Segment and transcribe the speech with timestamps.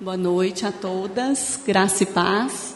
[0.00, 2.74] Boa noite a todas, graça e paz.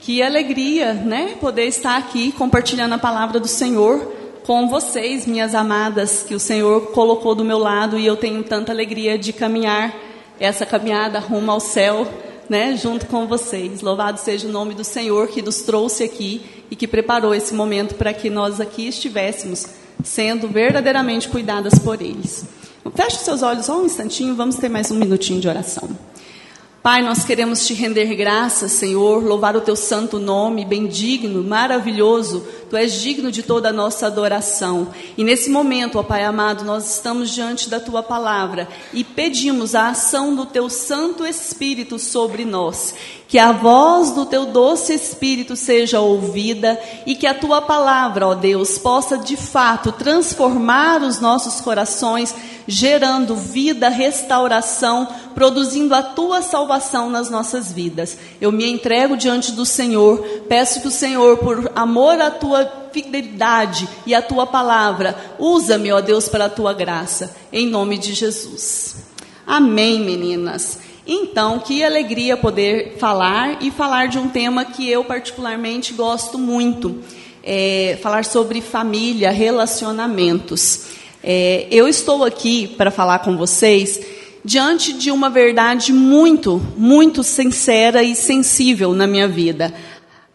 [0.00, 1.36] Que alegria, né?
[1.38, 4.10] Poder estar aqui compartilhando a palavra do Senhor
[4.46, 8.72] com vocês, minhas amadas, que o Senhor colocou do meu lado e eu tenho tanta
[8.72, 9.94] alegria de caminhar
[10.40, 12.08] essa caminhada rumo ao céu,
[12.48, 12.74] né?
[12.78, 13.82] Junto com vocês.
[13.82, 16.40] Louvado seja o nome do Senhor que nos trouxe aqui
[16.70, 19.66] e que preparou esse momento para que nós aqui estivéssemos
[20.02, 22.46] sendo verdadeiramente cuidadas por eles.
[22.94, 26.07] Feche seus olhos só um instantinho, vamos ter mais um minutinho de oração.
[26.88, 32.46] Pai, nós queremos te render graças, Senhor, louvar o teu santo nome, bendigno, maravilhoso.
[32.68, 34.88] Tu és digno de toda a nossa adoração.
[35.16, 39.88] E nesse momento, ó Pai amado, nós estamos diante da tua palavra e pedimos a
[39.88, 42.94] ação do teu Santo Espírito sobre nós.
[43.26, 48.34] Que a voz do teu doce Espírito seja ouvida e que a tua palavra, ó
[48.34, 52.34] Deus, possa de fato transformar os nossos corações
[52.68, 58.18] gerando vida, restauração, produzindo a tua salvação nas nossas vidas.
[58.38, 62.57] Eu me entrego diante do Senhor, peço que o Senhor, por amor à tua
[62.92, 68.14] fidelidade e à tua palavra, usa-me, ó Deus, para a tua graça, em nome de
[68.14, 68.96] Jesus.
[69.46, 70.78] Amém, meninas.
[71.06, 77.02] Então, que alegria poder falar e falar de um tema que eu particularmente gosto muito.
[77.42, 80.88] É, falar sobre família, relacionamentos.
[81.22, 83.98] É, eu estou aqui para falar com vocês
[84.44, 89.74] diante de uma verdade muito, muito sincera e sensível na minha vida.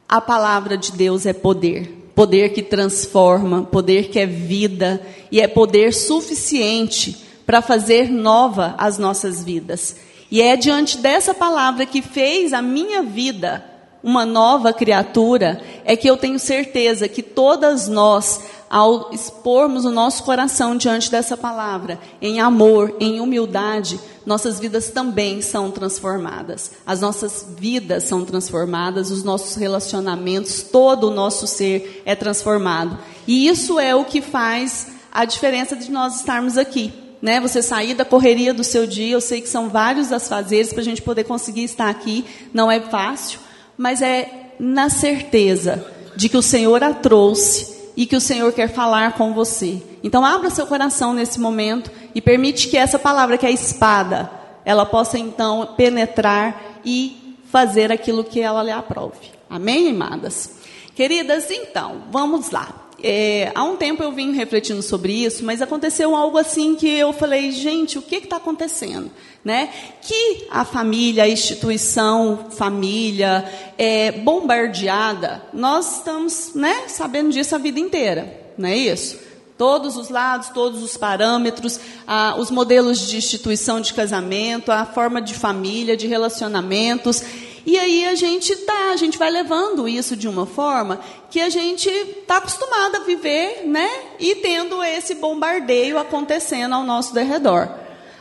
[0.09, 2.02] A palavra de Deus é poder.
[2.15, 8.97] Poder que transforma, poder que é vida e é poder suficiente para fazer nova as
[8.97, 9.95] nossas vidas.
[10.29, 13.63] E é diante dessa palavra que fez a minha vida
[14.03, 18.41] uma nova criatura, é que eu tenho certeza que todas nós
[18.73, 25.43] ao expormos o nosso coração diante dessa palavra, em amor, em humildade, nossas vidas também
[25.43, 26.71] são transformadas.
[26.83, 32.97] As nossas vidas são transformadas, os nossos relacionamentos, todo o nosso ser é transformado.
[33.27, 36.91] E isso é o que faz a diferença de nós estarmos aqui.
[37.21, 40.73] Né, você sair da correria do seu dia, eu sei que são vários as fazeres
[40.73, 43.39] para a gente poder conseguir estar aqui, não é fácil,
[43.77, 45.85] mas é na certeza
[46.17, 49.81] de que o Senhor a trouxe e que o Senhor quer falar com você.
[50.03, 54.29] Então abra seu coração nesse momento e permite que essa palavra, que é espada,
[54.65, 59.31] ela possa então penetrar e fazer aquilo que ela lhe aprove.
[59.49, 60.55] Amém, amadas?
[60.95, 62.82] Queridas, então, vamos lá.
[63.05, 67.11] É, há um tempo eu vim refletindo sobre isso, mas aconteceu algo assim que eu
[67.11, 69.11] falei, gente, o que está acontecendo?
[69.43, 69.69] Né?
[70.01, 73.43] Que a família, a instituição, família,
[73.77, 79.19] é bombardeada, nós estamos né, sabendo disso a vida inteira, não é isso?
[79.57, 85.21] Todos os lados, todos os parâmetros, ah, os modelos de instituição de casamento, a forma
[85.21, 87.21] de família, de relacionamentos.
[87.65, 91.49] E aí a gente tá, a gente vai levando isso de uma forma que a
[91.49, 93.89] gente está acostumado a viver, né?
[94.19, 97.69] E tendo esse bombardeio acontecendo ao nosso derredor.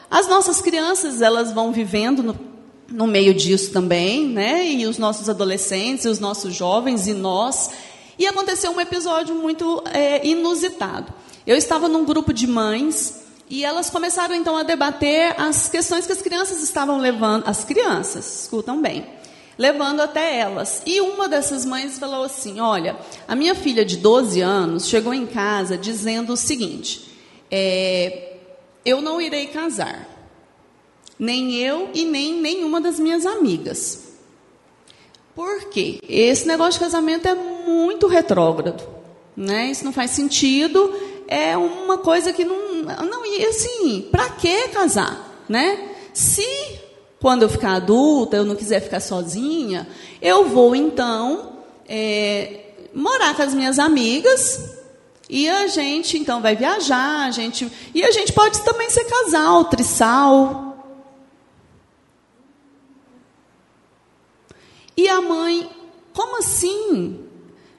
[0.09, 2.39] As nossas crianças, elas vão vivendo no,
[2.89, 4.69] no meio disso também, né?
[4.69, 7.71] E os nossos adolescentes, os nossos jovens e nós.
[8.17, 11.13] E aconteceu um episódio muito é, inusitado.
[11.45, 16.13] Eu estava num grupo de mães e elas começaram então a debater as questões que
[16.13, 17.43] as crianças estavam levando.
[17.45, 19.21] As crianças, escutam bem
[19.59, 20.83] levando até elas.
[20.87, 22.97] E uma dessas mães falou assim: Olha,
[23.27, 27.09] a minha filha de 12 anos chegou em casa dizendo o seguinte:
[27.51, 28.35] é,
[28.85, 30.09] Eu não irei casar,
[31.19, 34.13] nem eu e nem nenhuma das minhas amigas.
[35.35, 35.99] Por quê?
[36.07, 38.87] Esse negócio de casamento é muito retrógrado,
[39.37, 39.71] né?
[39.71, 40.93] Isso não faz sentido,
[41.27, 42.61] é uma coisa que não.
[42.83, 45.91] Não, e assim, para que casar, né?
[46.13, 46.45] Se
[47.23, 49.87] quando eu ficar adulta, eu não quiser ficar sozinha,
[50.21, 51.53] eu vou então
[51.89, 54.75] é, morar com as minhas amigas
[55.31, 59.67] e a gente então vai viajar, a gente e a gente pode também ser casal,
[59.67, 60.85] trissal.
[64.97, 65.71] E a mãe,
[66.13, 67.25] como assim?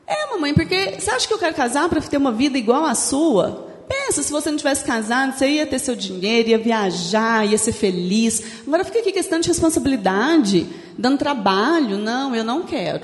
[0.07, 2.96] É, mamãe, porque você acha que eu quero casar para ter uma vida igual à
[2.96, 3.73] sua?
[3.94, 7.74] Pensa, se você não tivesse casado, você ia ter seu dinheiro, ia viajar, ia ser
[7.74, 8.42] feliz.
[8.66, 10.68] Agora fica aqui questão de responsabilidade,
[10.98, 12.00] dando trabalho.
[12.00, 13.04] Não, eu não quero.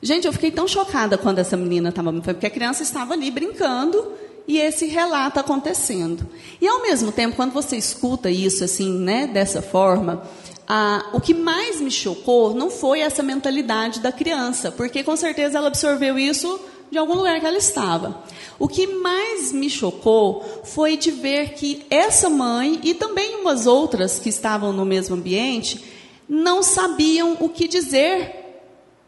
[0.00, 3.30] Gente, eu fiquei tão chocada quando essa menina estava me porque a criança estava ali
[3.30, 4.12] brincando
[4.46, 6.26] e esse relato acontecendo.
[6.58, 10.22] E ao mesmo tempo, quando você escuta isso assim, né, dessa forma,
[10.66, 15.58] ah, o que mais me chocou não foi essa mentalidade da criança, porque com certeza
[15.58, 16.58] ela absorveu isso
[16.90, 18.22] de algum lugar que ela estava.
[18.58, 24.18] O que mais me chocou foi de ver que essa mãe e também umas outras
[24.18, 25.84] que estavam no mesmo ambiente
[26.28, 28.34] não sabiam o que dizer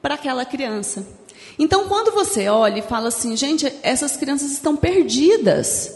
[0.00, 1.06] para aquela criança.
[1.58, 5.94] Então, quando você olha e fala assim, gente, essas crianças estão perdidas.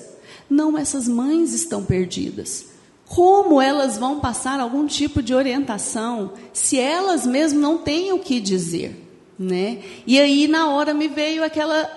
[0.49, 2.67] Não, essas mães estão perdidas.
[3.07, 8.41] Como elas vão passar algum tipo de orientação se elas mesmas não têm o que
[8.41, 9.04] dizer?
[9.39, 9.79] Né?
[10.07, 11.91] E aí, na hora, me veio aquela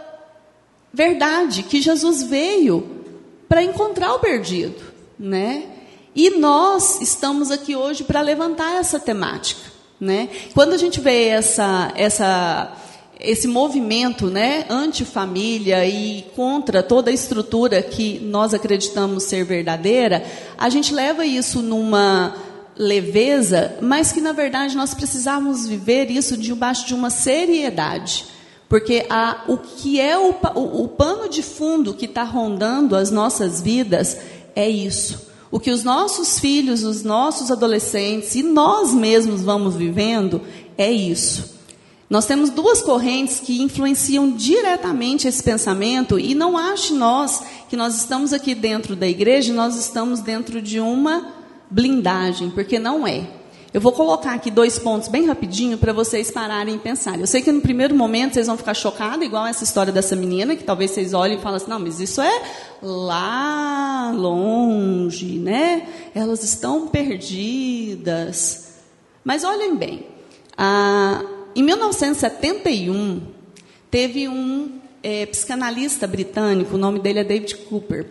[0.93, 3.05] verdade que Jesus veio
[3.47, 4.81] para encontrar o perdido.
[5.19, 5.65] Né?
[6.15, 9.61] E nós estamos aqui hoje para levantar essa temática.
[9.99, 10.29] Né?
[10.53, 12.75] Quando a gente vê essa, essa
[13.19, 20.23] esse movimento né, anti-família e contra toda a estrutura que nós acreditamos ser verdadeira,
[20.57, 22.35] a gente leva isso numa
[22.77, 28.25] leveza, mas que na verdade nós precisamos viver isso debaixo de uma seriedade.
[28.69, 33.09] Porque a, o que é o, o, o pano de fundo que está rondando as
[33.09, 34.17] nossas vidas
[34.55, 35.27] é isso.
[35.49, 40.41] O que os nossos filhos, os nossos adolescentes e nós mesmos vamos vivendo
[40.77, 41.55] é isso.
[42.09, 47.95] Nós temos duas correntes que influenciam diretamente esse pensamento e não ache nós que nós
[47.95, 51.36] estamos aqui dentro da igreja, nós estamos dentro de uma
[51.69, 53.27] blindagem, porque não é.
[53.73, 57.21] Eu vou colocar aqui dois pontos bem rapidinho para vocês pararem e pensarem.
[57.21, 60.55] Eu sei que no primeiro momento vocês vão ficar chocados, igual essa história dessa menina,
[60.55, 62.41] que talvez vocês olhem e falem assim, não, mas isso é
[62.81, 65.87] lá longe, né?
[66.15, 68.73] Elas estão perdidas.
[69.23, 70.07] Mas olhem bem,
[70.57, 71.21] a
[71.57, 73.19] em 1971,
[73.89, 78.05] teve um é, psicanalista britânico, o nome dele é David Cooper.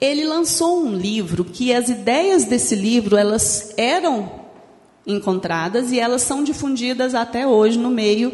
[0.00, 4.30] Ele lançou um livro que as ideias desse livro elas eram
[5.06, 8.32] encontradas e elas são difundidas até hoje no meio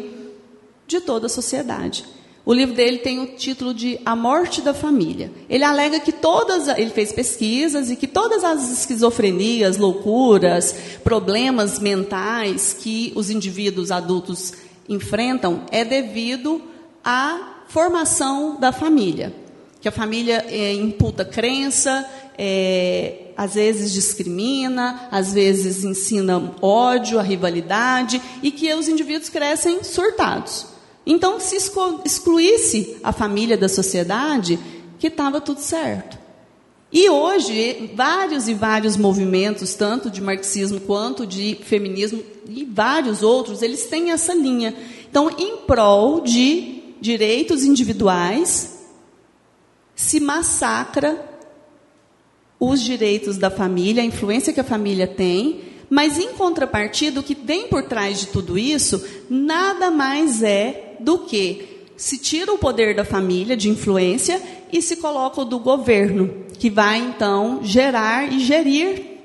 [0.85, 2.05] de toda a sociedade.
[2.45, 5.31] O livro dele tem o título de A Morte da Família.
[5.49, 12.75] Ele alega que todas, ele fez pesquisas e que todas as esquizofrenias, loucuras, problemas mentais
[12.79, 14.53] que os indivíduos adultos
[14.87, 16.61] enfrentam é devido
[17.03, 19.44] à formação da família.
[19.85, 22.09] Que a família é, imputa crença,
[22.39, 29.83] é, às vezes discrimina, às vezes ensina ódio, a rivalidade, e que os indivíduos crescem
[29.83, 30.65] surtados.
[31.05, 31.55] Então, se
[32.03, 34.57] excluísse a família da sociedade,
[34.97, 36.17] que estava tudo certo.
[36.91, 43.61] E hoje, vários e vários movimentos, tanto de marxismo quanto de feminismo, e vários outros,
[43.61, 44.73] eles têm essa linha.
[45.07, 48.74] Então, em prol de direitos individuais,
[49.95, 51.33] se massacra
[52.59, 57.35] os direitos da família, a influência que a família tem, mas em contrapartida, o que
[57.35, 62.95] tem por trás de tudo isso nada mais é do que se tira o poder
[62.95, 68.39] da família de influência e se coloca o do governo, que vai então gerar e
[68.39, 69.15] gerir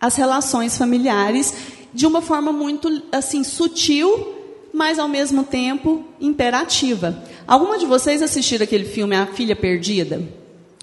[0.00, 1.54] as relações familiares
[1.92, 4.35] de uma forma muito assim sutil,
[4.76, 7.24] mas ao mesmo tempo imperativa.
[7.46, 10.20] Alguma de vocês assistiram aquele filme A Filha Perdida?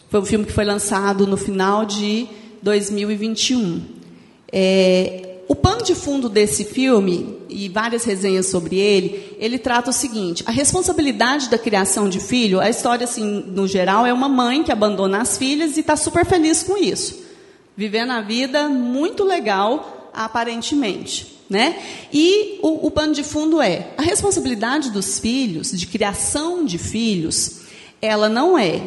[0.09, 2.27] Foi um filme que foi lançado no final de
[2.63, 3.83] 2021.
[4.51, 9.93] É, o pano de fundo desse filme, e várias resenhas sobre ele, ele trata o
[9.93, 14.63] seguinte: a responsabilidade da criação de filho, a história, assim, no geral, é uma mãe
[14.63, 17.21] que abandona as filhas e está super feliz com isso.
[17.77, 21.32] Vivendo a vida muito legal, aparentemente.
[21.49, 21.81] Né?
[22.11, 27.61] E o, o pano de fundo é: a responsabilidade dos filhos, de criação de filhos,
[28.01, 28.81] ela não é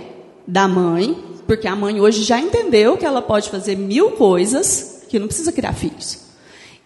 [0.47, 1.17] da mãe,
[1.47, 5.53] porque a mãe hoje já entendeu que ela pode fazer mil coisas, que não precisa
[5.53, 6.27] criar filhos.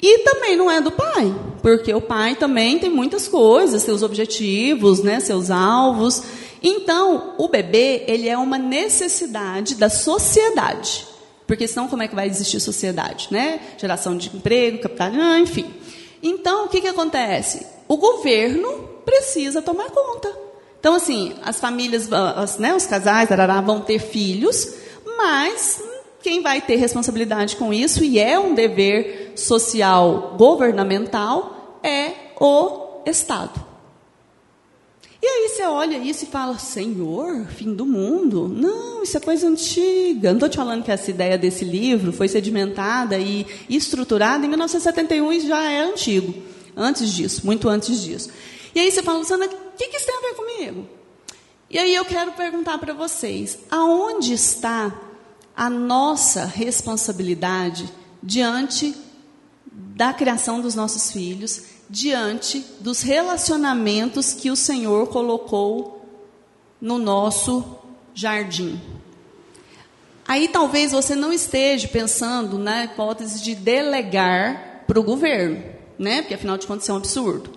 [0.02, 5.02] E também não é do pai, porque o pai também tem muitas coisas, seus objetivos,
[5.02, 6.22] né, seus alvos.
[6.62, 11.06] Então, o bebê, ele é uma necessidade da sociedade.
[11.50, 13.58] Porque senão como é que vai existir sociedade, né?
[13.76, 15.68] Geração de emprego, capital, ah, enfim.
[16.22, 17.66] Então, o que, que acontece?
[17.88, 20.32] O governo precisa tomar conta.
[20.78, 23.28] Então, assim, as famílias, as, né, os casais
[23.66, 25.82] vão ter filhos, mas
[26.22, 33.60] quem vai ter responsabilidade com isso, e é um dever social governamental, é o Estado.
[35.22, 38.48] E aí você olha isso e fala, Senhor, fim do mundo?
[38.48, 40.30] Não, isso é coisa antiga.
[40.30, 45.32] Não estou te falando que essa ideia desse livro foi sedimentada e estruturada em 1971
[45.32, 46.34] e já é antigo.
[46.74, 48.30] Antes disso, muito antes disso.
[48.74, 50.88] E aí você fala, Luciana, o que, que isso tem a ver comigo?
[51.68, 54.98] E aí eu quero perguntar para vocês, aonde está
[55.54, 58.94] a nossa responsabilidade diante
[59.70, 66.06] da criação dos nossos filhos, diante dos relacionamentos que o Senhor colocou
[66.80, 67.64] no nosso
[68.14, 68.80] jardim.
[70.26, 75.60] Aí talvez você não esteja pensando na hipótese de delegar para o governo,
[75.98, 76.22] né?
[76.22, 77.50] Porque afinal de contas é um absurdo.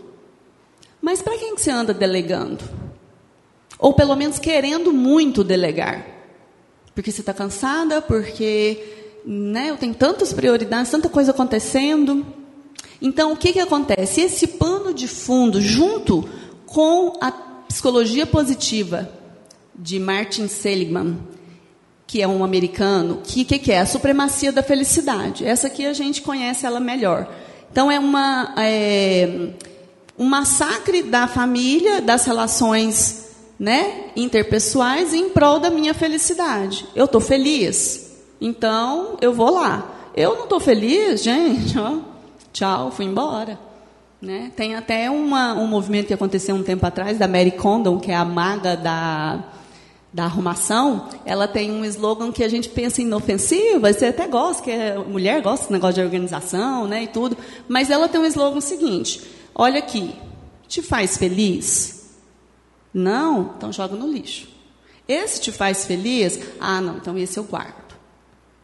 [1.00, 2.64] Mas para quem que você anda delegando?
[3.78, 6.08] Ou pelo menos querendo muito delegar?
[6.96, 12.26] Porque você está cansada, porque né, eu tenho tantas prioridades, tanta coisa acontecendo.
[13.04, 14.22] Então, o que, que acontece?
[14.22, 16.24] Esse pano de fundo, junto
[16.66, 17.30] com a
[17.68, 19.10] psicologia positiva
[19.76, 21.20] de Martin Seligman,
[22.08, 25.46] que é um americano, que que, que é a supremacia da felicidade.
[25.46, 27.30] Essa aqui a gente conhece ela melhor.
[27.70, 29.50] Então é uma é,
[30.18, 36.86] um massacre da família, das relações, né, interpessoais em prol da minha felicidade.
[36.96, 40.12] Eu estou feliz, então eu vou lá.
[40.16, 41.78] Eu não estou feliz, gente.
[41.78, 42.13] Ó,
[42.54, 43.60] tchau, fui embora.
[44.22, 44.54] Né?
[44.56, 48.16] Tem até uma, um movimento que aconteceu um tempo atrás da Mary Condon, que é
[48.16, 49.44] a maga da
[50.14, 54.70] da arrumação, ela tem um slogan que a gente pensa inofensivo, você até gosta, que
[54.70, 57.36] é, mulher gosta desse negócio de organização, né, e tudo,
[57.68, 59.22] mas ela tem um slogan seguinte:
[59.56, 60.14] olha aqui,
[60.68, 62.12] te faz feliz?
[62.94, 64.48] Não, então joga no lixo.
[65.08, 66.40] Esse te faz feliz?
[66.60, 67.96] Ah, não, então esse eu guardo.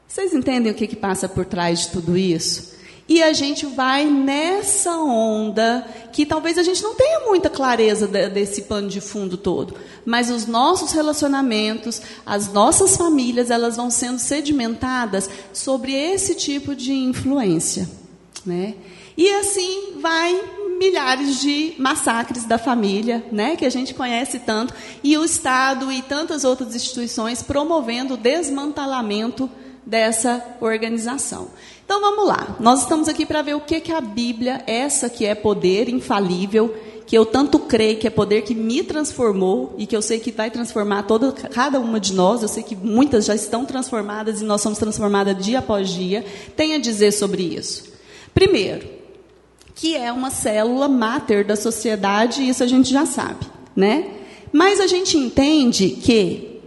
[0.07, 2.75] Vocês entendem o que, que passa por trás de tudo isso?
[3.09, 8.61] E a gente vai nessa onda que talvez a gente não tenha muita clareza desse
[8.61, 9.73] pano de fundo todo,
[10.05, 16.93] mas os nossos relacionamentos, as nossas famílias, elas vão sendo sedimentadas sobre esse tipo de
[16.93, 17.89] influência,
[18.45, 18.75] né?
[19.17, 20.39] E assim vai
[20.77, 24.73] milhares de massacres da família, né, que a gente conhece tanto,
[25.03, 29.49] e o Estado e tantas outras instituições promovendo o desmantelamento
[29.85, 31.49] dessa organização.
[31.83, 32.55] Então vamos lá.
[32.59, 36.75] Nós estamos aqui para ver o que, que a Bíblia, essa que é poder infalível,
[37.09, 40.31] que eu tanto creio que é poder que me transformou e que eu sei que
[40.31, 44.45] vai transformar toda, cada uma de nós, eu sei que muitas já estão transformadas e
[44.45, 46.23] nós somos transformadas dia após dia,
[46.55, 47.91] tem a dizer sobre isso.
[48.31, 48.87] Primeiro,
[49.73, 54.11] que é uma célula máter da sociedade, isso a gente já sabe, né?
[54.51, 56.58] Mas a gente entende que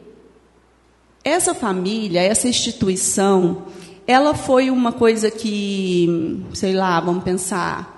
[1.24, 3.64] essa família, essa instituição,
[4.06, 7.92] ela foi uma coisa que, sei lá, vamos pensar,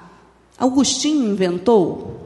[0.59, 2.21] Agostinho inventou?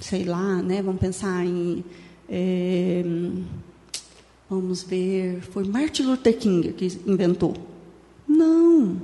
[0.00, 0.80] Sei lá, né?
[0.80, 1.84] Vamos pensar em.
[2.30, 3.02] É,
[4.48, 7.54] vamos ver, foi Martin Luther King que inventou?
[8.26, 8.96] Não.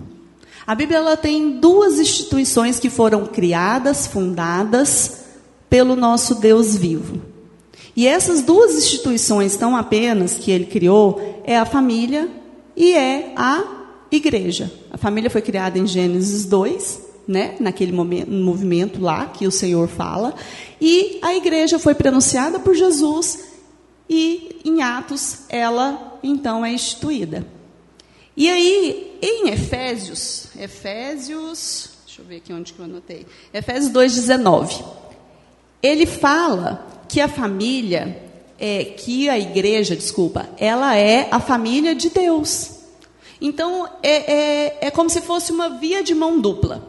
[0.67, 5.25] A Bíblia ela tem duas instituições que foram criadas, fundadas
[5.69, 7.21] pelo nosso Deus vivo.
[7.97, 12.29] E essas duas instituições, tão apenas que ele criou, é a família
[12.77, 13.63] e é a
[14.11, 14.73] igreja.
[14.91, 19.89] A família foi criada em Gênesis 2, né, naquele momento, movimento lá que o Senhor
[19.89, 20.35] fala,
[20.81, 23.55] e a igreja foi pronunciada por Jesus
[24.09, 27.47] e em Atos ela então é instituída.
[28.37, 33.27] E aí, em Efésios, Efésios, deixa eu ver aqui onde que eu anotei.
[33.53, 34.85] Efésios 2:19.
[35.83, 38.25] Ele fala que a família
[38.59, 42.71] é, que a igreja, desculpa, ela é a família de Deus.
[43.41, 46.83] Então, é, é, é como se fosse uma via de mão dupla.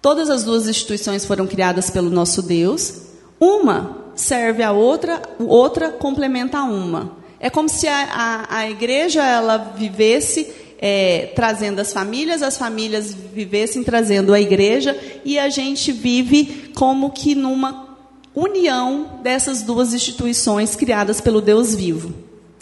[0.00, 3.02] Todas as duas instituições foram criadas pelo nosso Deus.
[3.38, 7.18] Uma serve a outra, outra complementa a uma.
[7.38, 8.04] É como se a,
[8.50, 14.98] a, a igreja ela vivesse é, trazendo as famílias, as famílias vivessem trazendo a igreja,
[15.24, 17.89] e a gente vive como que numa
[18.34, 22.14] união dessas duas instituições criadas pelo Deus vivo.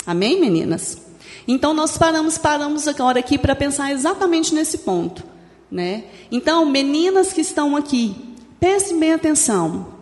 [0.07, 0.99] Amém, meninas?
[1.47, 5.25] Então nós paramos, paramos agora aqui para pensar exatamente nesse ponto,
[5.71, 6.05] né?
[6.31, 8.15] Então, meninas que estão aqui,
[8.59, 9.99] prestem bem atenção.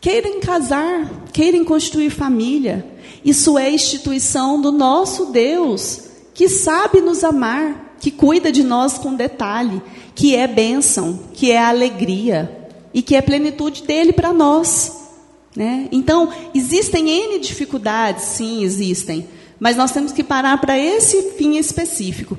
[0.00, 2.86] Querem casar, querem construir família.
[3.24, 6.02] Isso é instituição do nosso Deus,
[6.34, 9.80] que sabe nos amar, que cuida de nós com detalhe,
[10.14, 12.63] que é bênção, que é alegria
[12.94, 15.02] e que é plenitude dele para nós.
[15.54, 15.88] Né?
[15.90, 22.38] Então, existem N dificuldades, sim, existem, mas nós temos que parar para esse fim específico.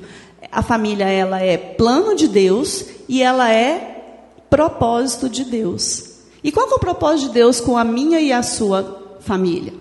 [0.50, 3.96] A família ela é plano de Deus e ela é
[4.48, 6.16] propósito de Deus.
[6.42, 9.74] E qual é o propósito de Deus com a minha e a sua família?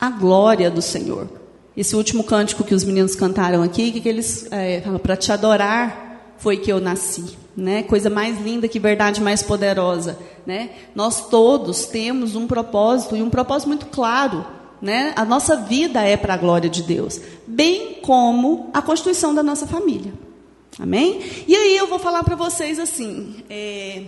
[0.00, 1.28] A glória do Senhor.
[1.76, 6.03] Esse último cântico que os meninos cantaram aqui, que, eles é, falam para te adorar
[6.44, 7.82] foi que eu nasci né?
[7.82, 10.70] Coisa mais linda que verdade mais poderosa, né?
[10.94, 14.44] Nós todos temos um propósito e um propósito muito claro,
[14.82, 15.12] né?
[15.16, 19.66] A nossa vida é para a glória de Deus, bem como a constituição da nossa
[19.66, 20.12] família.
[20.78, 21.22] Amém?
[21.46, 23.36] E aí eu vou falar para vocês assim.
[23.48, 24.02] É,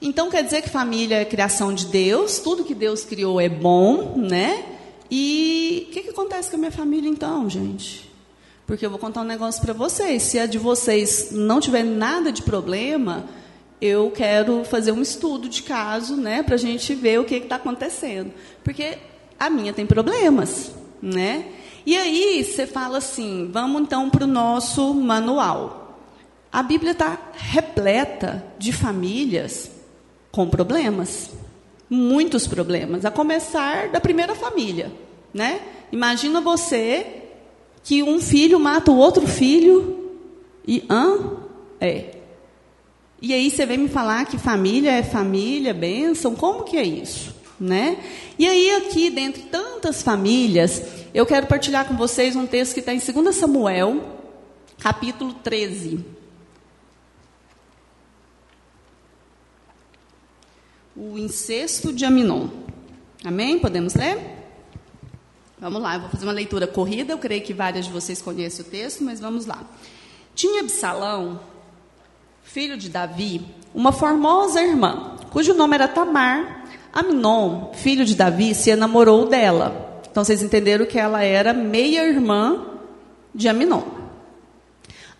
[0.00, 4.14] então quer dizer que família é criação de Deus, tudo que Deus criou é bom,
[4.16, 4.64] né?
[5.10, 8.10] E o que, que acontece com a minha família então, gente?
[8.66, 10.22] Porque eu vou contar um negócio para vocês.
[10.22, 13.24] Se a de vocês não tiver nada de problema,
[13.80, 17.56] eu quero fazer um estudo de caso, né, para a gente ver o que está
[17.56, 18.32] acontecendo.
[18.62, 18.98] Porque
[19.38, 21.46] a minha tem problemas, né?
[21.84, 25.98] E aí você fala assim, vamos então para o nosso manual.
[26.52, 29.70] A Bíblia está repleta de famílias
[30.30, 31.30] com problemas,
[31.90, 34.92] muitos problemas, a começar da primeira família,
[35.34, 35.60] né?
[35.90, 37.21] Imagina você
[37.82, 40.10] que um filho mata o outro filho
[40.66, 41.38] e hã?
[41.80, 42.16] É.
[43.20, 47.34] E aí você vem me falar que família é família, bênção, como que é isso?
[47.58, 47.98] Né?
[48.38, 50.82] E aí aqui, dentre tantas famílias,
[51.14, 54.18] eu quero partilhar com vocês um texto que está em 2 Samuel,
[54.78, 56.04] capítulo 13.
[60.96, 62.48] O incesto de Aminon.
[63.24, 63.58] Amém?
[63.58, 64.41] Podemos ler?
[65.62, 68.64] Vamos lá, eu vou fazer uma leitura corrida, eu creio que várias de vocês conhecem
[68.64, 69.62] o texto, mas vamos lá.
[70.34, 71.38] Tinha Absalão,
[72.42, 73.42] filho de Davi,
[73.72, 76.64] uma formosa irmã, cujo nome era Tamar.
[76.92, 80.02] Aminon, filho de Davi, se enamorou dela.
[80.10, 82.66] Então vocês entenderam que ela era meia-irmã
[83.32, 83.84] de Aminon.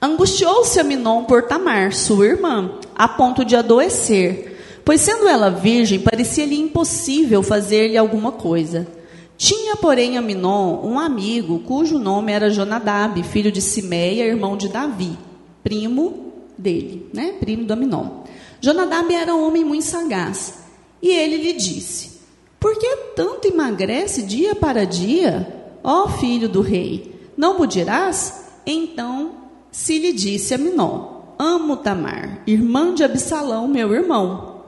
[0.00, 6.58] Angustiou-se Aminon por Tamar, sua irmã, a ponto de adoecer, pois sendo ela virgem, parecia-lhe
[6.58, 9.00] impossível fazer-lhe alguma coisa.
[9.44, 15.18] Tinha, porém, Aminon um amigo cujo nome era Jonadab, filho de Simeia, irmão de Davi,
[15.64, 17.32] primo dele, né?
[17.40, 18.22] primo do Aminon.
[18.60, 20.62] Jonadab era um homem muito sagaz,
[21.02, 22.20] e ele lhe disse:
[22.60, 27.12] Por que tanto emagrece dia para dia, ó filho do rei?
[27.36, 28.44] Não me dirás?
[28.64, 29.32] Então
[29.72, 34.62] se lhe disse Aminon: Amo Tamar, irmã de Absalão, meu irmão.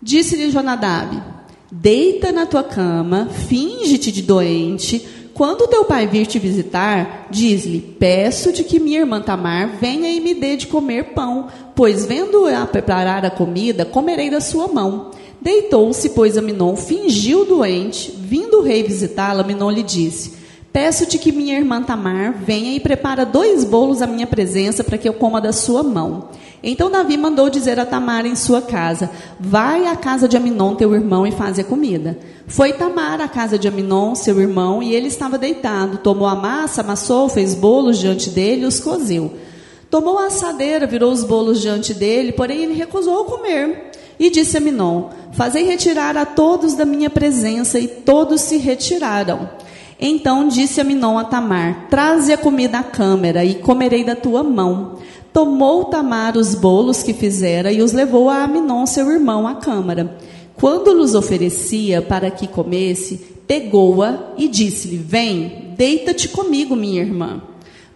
[0.00, 1.22] Disse-lhe Jonadab:
[1.72, 5.06] Deita na tua cama, finge-te de doente.
[5.32, 10.34] Quando teu pai vir te visitar, diz-lhe: Peço-te que minha irmã Tamar venha e me
[10.34, 11.46] dê de comer pão,
[11.76, 15.12] pois vendo a preparar a comida, comerei da sua mão.
[15.40, 18.12] Deitou-se, pois Aminon fingiu doente.
[18.18, 20.40] Vindo o rei visitá-la, Aminon lhe disse:
[20.72, 25.08] Peço-te que minha irmã Tamar venha e prepara dois bolos à minha presença para que
[25.08, 26.30] eu coma da sua mão.
[26.62, 30.94] Então Davi mandou dizer a Tamar em sua casa: Vai à casa de Aminon, teu
[30.94, 32.18] irmão, e faze a comida.
[32.46, 35.98] Foi Tamar à casa de Aminon, seu irmão, e ele estava deitado.
[35.98, 39.32] Tomou a massa, amassou, fez bolos diante dele e os cozeu.
[39.88, 43.90] Tomou a assadeira, virou os bolos diante dele, porém ele recusou comer.
[44.18, 49.48] E disse a Aminon: Fazei retirar a todos da minha presença, e todos se retiraram.
[49.98, 54.98] Então disse Aminon a Tamar: Traze a comida à câmara, e comerei da tua mão.
[55.32, 60.16] Tomou Tamar os bolos que fizera e os levou a Aminon, seu irmão, à câmara.
[60.56, 63.16] Quando lhes oferecia para que comesse,
[63.46, 67.42] pegou-a e disse-lhe: Vem, deita-te comigo, minha irmã.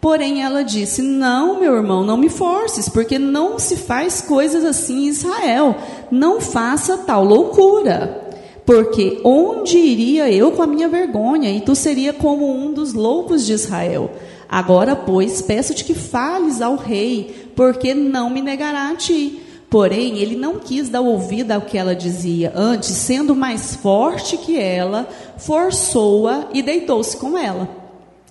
[0.01, 5.07] Porém ela disse: Não, meu irmão, não me forces, porque não se faz coisas assim
[5.07, 5.77] em Israel.
[6.11, 8.23] Não faça tal loucura.
[8.67, 13.45] Porque onde iria eu com a minha vergonha, e tu seria como um dos loucos
[13.45, 14.11] de Israel?
[14.49, 19.41] Agora, pois, peço-te que fales ao rei, porque não me negará a ti.
[19.69, 22.53] Porém, ele não quis dar ouvido ao que ela dizia.
[22.55, 27.69] Antes, sendo mais forte que ela, forçou-a e deitou-se com ela.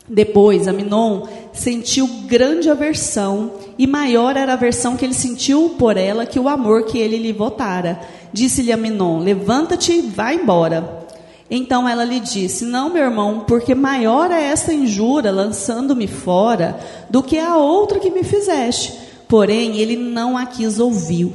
[0.08, 6.26] Depois, Aminon sentiu grande aversão, e maior era a aversão que ele sentiu por ela
[6.26, 8.00] que o amor que ele lhe votara.
[8.32, 11.03] Disse-lhe Aminon: Levanta-te e vá embora.
[11.50, 16.80] Então ela lhe disse: Não, meu irmão, porque maior é esta injúria lançando-me fora
[17.10, 18.94] do que a outra que me fizeste.
[19.28, 21.32] Porém, ele não a quis ouvir.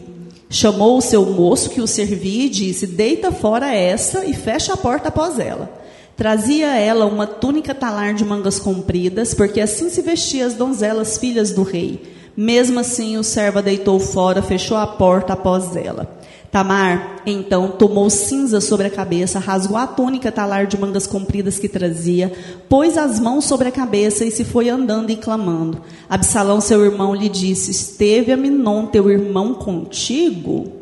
[0.51, 4.77] Chamou o seu moço que o servia e disse: Deita fora essa e fecha a
[4.77, 5.71] porta após ela.
[6.17, 11.53] Trazia ela uma túnica talar de mangas compridas, porque assim se vestiam as donzelas filhas
[11.53, 12.03] do rei.
[12.37, 16.18] Mesmo assim, o servo a deitou fora, fechou a porta após ela.
[16.51, 21.69] Tamar, então, tomou cinza sobre a cabeça, rasgou a túnica talar de mangas compridas que
[21.69, 22.33] trazia,
[22.71, 25.83] pôs as mãos sobre a cabeça e se foi andando e clamando.
[26.09, 30.73] Absalão, seu irmão, lhe disse: Esteve Aminon, teu irmão, contigo?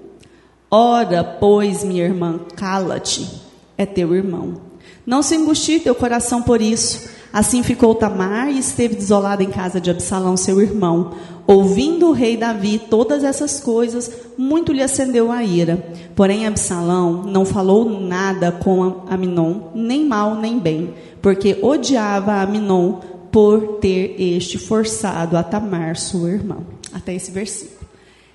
[0.70, 3.28] Ora, pois, minha irmã, cala-te,
[3.76, 4.60] é teu irmão.
[5.04, 7.08] Não se angustie teu coração por isso.
[7.32, 11.12] Assim ficou Tamar e esteve desolada em casa de Absalão, seu irmão.
[11.46, 15.76] Ouvindo o rei Davi todas essas coisas, muito lhe acendeu a ira.
[16.14, 23.78] Porém, Absalão não falou nada com Aminon, nem mal nem bem, porque odiava Aminon por
[23.80, 26.58] ter este forçado a Tamar, sua irmã.
[26.92, 27.86] Até esse versículo.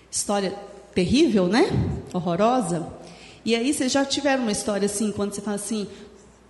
[0.10, 0.54] História
[0.94, 1.70] terrível, né?
[2.14, 2.88] Horrorosa.
[3.44, 5.88] E aí vocês já tiveram uma história assim, quando você fala assim,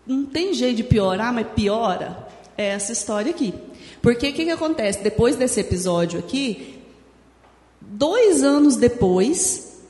[0.05, 2.27] não tem jeito de piorar, mas piora?
[2.61, 3.55] É essa história aqui.
[4.03, 5.01] Porque o que, que acontece?
[5.01, 6.79] Depois desse episódio aqui,
[7.81, 9.81] dois anos depois,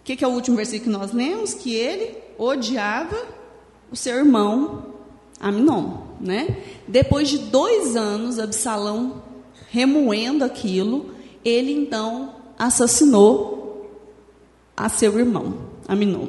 [0.00, 1.54] o que, que é o último versículo que nós lemos?
[1.54, 3.16] Que ele odiava
[3.92, 4.86] o seu irmão
[5.38, 5.98] Aminon.
[6.20, 6.56] Né?
[6.88, 9.22] Depois de dois anos, Absalão
[9.70, 13.88] remoendo aquilo, ele então assassinou
[14.76, 16.26] a seu irmão, Aminon.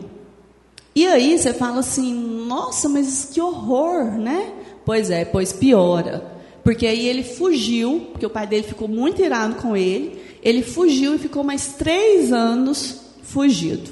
[0.94, 2.14] E aí você fala assim,
[2.46, 4.54] nossa, mas que horror, né?
[4.88, 6.23] Pois é, pois piora.
[6.63, 10.17] Porque aí ele fugiu, porque o pai dele ficou muito irado com ele.
[10.41, 13.91] Ele fugiu e ficou mais três anos fugido.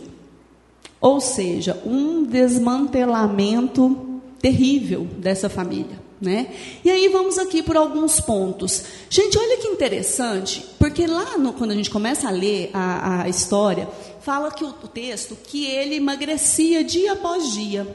[1.01, 5.99] Ou seja, um desmantelamento terrível dessa família.
[6.21, 6.47] Né?
[6.81, 8.85] E aí vamos aqui por alguns pontos.
[9.09, 13.29] Gente, olha que interessante, porque lá no, quando a gente começa a ler a, a
[13.29, 13.89] história,
[14.21, 17.85] fala que o, o, texto que ele emagrecia dia após dia.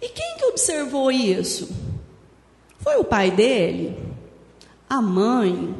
[0.00, 1.85] E quem que observou isso?
[2.86, 3.98] Foi o pai dele?
[4.88, 5.74] A mãe?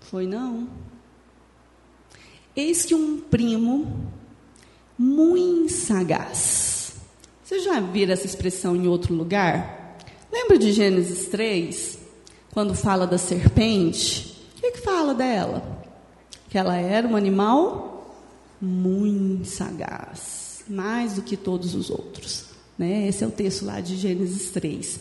[0.00, 0.66] Foi não.
[2.56, 4.10] Eis que um primo
[4.96, 6.94] muito sagaz.
[7.44, 9.98] Vocês já viram essa expressão em outro lugar?
[10.32, 11.98] Lembra de Gênesis 3,
[12.54, 14.50] quando fala da serpente?
[14.56, 15.62] O que, que fala dela?
[16.48, 18.16] Que ela era um animal
[18.58, 22.51] muito sagaz, mais do que todos os outros.
[22.78, 23.08] Né?
[23.08, 25.00] Esse é o texto lá de Gênesis 3.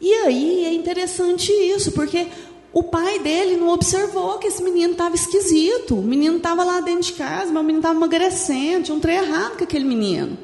[0.00, 2.26] E aí é interessante isso, porque
[2.72, 5.94] o pai dele não observou que esse menino estava esquisito.
[5.94, 9.18] O menino estava lá dentro de casa, mas o menino estava emagrecendo, tinha um trem
[9.18, 10.38] errado com aquele menino.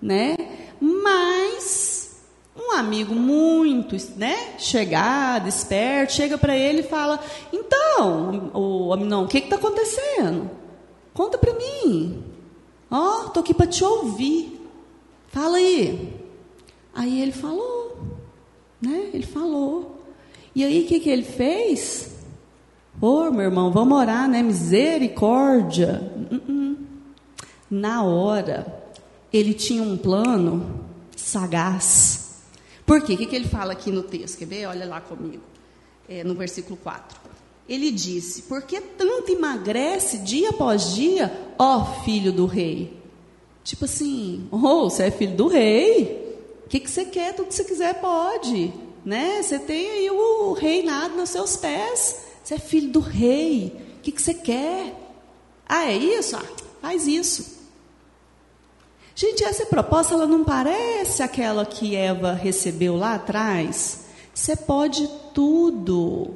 [0.00, 0.36] Né?
[0.80, 2.16] Mas
[2.56, 7.20] um amigo muito né, chegado, esperto, chega para ele e fala:
[7.52, 10.50] Então, o Aminon, o que está acontecendo?
[11.12, 12.22] Conta para mim.
[12.90, 14.61] Ó, oh, tô aqui para te ouvir.
[15.32, 16.14] Fala aí.
[16.94, 17.98] Aí ele falou,
[18.80, 19.10] né?
[19.12, 20.00] Ele falou.
[20.54, 22.12] E aí o que, que ele fez?
[23.00, 24.44] Ô, oh, meu irmão, vamos orar, né?
[24.44, 26.12] Misericórdia.
[26.30, 26.76] Uh -uh.
[27.68, 28.84] Na hora,
[29.32, 32.22] ele tinha um plano sagaz
[32.92, 33.14] por quê?
[33.14, 34.38] O que, que ele fala aqui no texto?
[34.38, 34.66] Quer ver?
[34.66, 35.42] Olha lá comigo,
[36.08, 37.18] é, no versículo 4.
[37.68, 43.01] Ele disse: Por que tanto emagrece dia após dia, ó filho do rei?
[43.64, 46.38] Tipo assim, oh, você é filho do rei.
[46.64, 47.34] O que, que você quer?
[47.34, 48.72] Tudo que você quiser pode.
[49.04, 49.42] Né?
[49.42, 52.24] Você tem aí o reinado nos seus pés.
[52.42, 53.76] Você é filho do rei.
[53.98, 54.94] O que, que você quer?
[55.68, 56.36] Ah, é isso?
[56.36, 56.44] Ah,
[56.80, 57.62] faz isso.
[59.14, 64.06] Gente, essa proposta ela não parece aquela que Eva recebeu lá atrás?
[64.34, 66.34] Você pode tudo.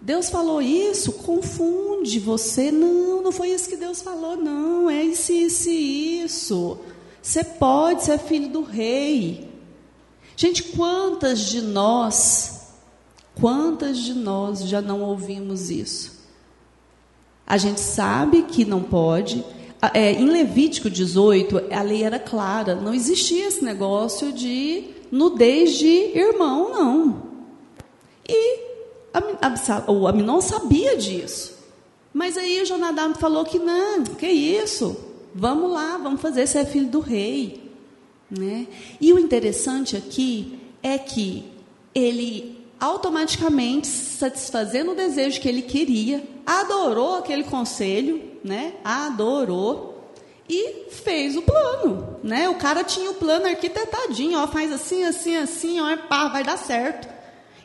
[0.00, 2.70] Deus falou isso, confunde você.
[2.70, 4.88] Não, não foi isso que Deus falou, não.
[4.88, 6.78] É isso, isso e isso.
[7.20, 9.48] Você pode, é filho do rei.
[10.36, 12.68] Gente, quantas de nós,
[13.40, 16.18] quantas de nós já não ouvimos isso?
[17.44, 19.44] A gente sabe que não pode,
[19.94, 25.86] é, em Levítico 18, a lei era clara, não existia esse negócio de nudez de
[26.16, 27.22] irmão, não.
[28.28, 28.67] E
[29.86, 31.56] o Aminon sabia disso.
[32.12, 34.96] Mas aí o Jonadab falou que não, que isso?
[35.34, 37.70] Vamos lá, vamos fazer, você é filho do rei.
[38.30, 38.66] Né?
[39.00, 41.44] E o interessante aqui é que
[41.94, 48.74] ele automaticamente, satisfazendo o desejo que ele queria, adorou aquele conselho, né?
[48.84, 50.12] Adorou
[50.48, 52.48] e fez o plano, né?
[52.48, 56.56] O cara tinha o plano arquitetadinho, ó, faz assim, assim, assim, ó, pá, vai dar
[56.56, 57.17] certo.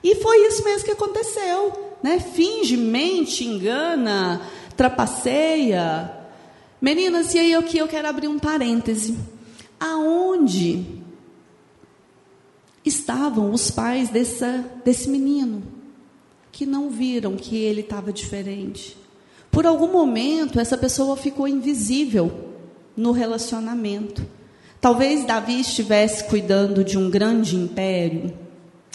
[0.03, 2.19] E foi isso mesmo que aconteceu, né?
[2.19, 4.41] Finge, mente, engana,
[4.75, 6.11] trapaceia.
[6.81, 9.17] Meninas, e aí aqui eu quero abrir um parêntese.
[9.79, 10.85] Aonde
[12.83, 15.63] estavam os pais dessa, desse menino
[16.51, 18.97] que não viram que ele estava diferente?
[19.49, 22.49] Por algum momento, essa pessoa ficou invisível
[22.97, 24.25] no relacionamento.
[24.81, 28.42] Talvez Davi estivesse cuidando de um grande império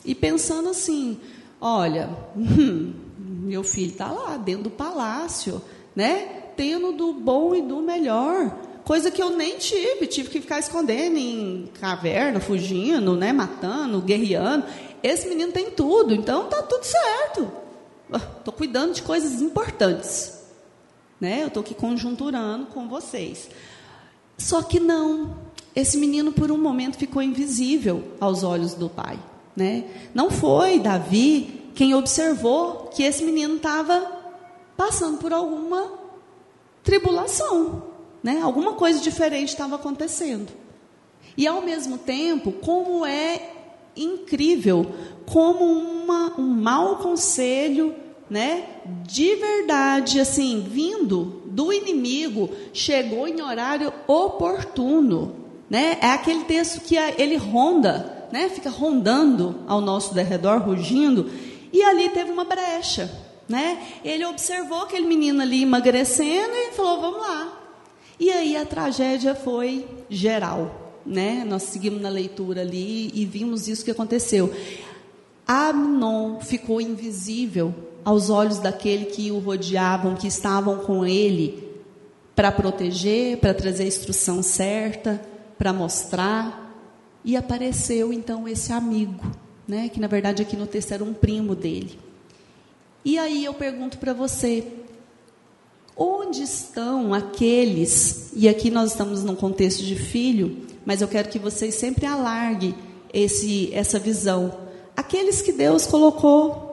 [0.08, 1.20] e pensando assim:
[1.60, 5.60] olha, meu filho está lá dentro do palácio,
[5.94, 6.44] né?
[6.56, 8.56] Tendo do bom e do melhor.
[8.84, 13.34] Coisa que eu nem tive, tive que ficar escondendo em caverna, fugindo, né?
[13.34, 14.64] Matando, guerreando.
[15.02, 17.52] Esse menino tem tudo, então tá tudo certo.
[18.38, 20.38] Estou cuidando de coisas importantes.
[21.20, 21.42] Né?
[21.42, 23.50] Eu estou aqui conjunturando com vocês.
[24.38, 25.36] Só que não.
[25.76, 29.18] Esse menino, por um momento, ficou invisível aos olhos do pai.
[29.58, 29.86] Né?
[30.14, 34.06] Não foi Davi quem observou que esse menino estava
[34.76, 35.94] passando por alguma
[36.84, 37.82] tribulação.
[38.22, 38.40] Né?
[38.40, 40.52] Alguma coisa diferente estava acontecendo.
[41.36, 43.50] E, ao mesmo tempo, como é
[43.96, 44.86] incrível
[45.26, 47.96] como uma, um mau conselho,
[48.30, 48.64] né,
[49.04, 55.34] de verdade, assim, vindo do inimigo, chegou em horário oportuno,
[55.68, 55.98] né?
[56.00, 58.48] É aquele texto que ele ronda, né?
[58.48, 61.30] Fica rondando ao nosso derredor, rugindo,
[61.72, 63.10] e ali teve uma brecha,
[63.48, 63.78] né?
[64.04, 67.52] Ele observou aquele menino ali emagrecendo e falou: "Vamos lá".
[68.18, 71.44] E aí a tragédia foi geral, né?
[71.46, 74.52] Nós seguimos na leitura ali e vimos isso que aconteceu.
[75.46, 81.68] Amnon ficou invisível aos olhos daquele que o rodeavam, que estavam com ele,
[82.34, 85.20] para proteger, para trazer a instrução certa,
[85.58, 86.67] para mostrar.
[87.24, 89.24] E apareceu então esse amigo,
[89.66, 91.98] né, que na verdade aqui no texto era um primo dele.
[93.04, 94.66] E aí eu pergunto para você,
[95.96, 101.38] onde estão aqueles, e aqui nós estamos num contexto de filho, mas eu quero que
[101.38, 102.74] vocês sempre alarguem
[103.12, 104.58] esse, essa visão.
[104.96, 106.68] Aqueles que Deus colocou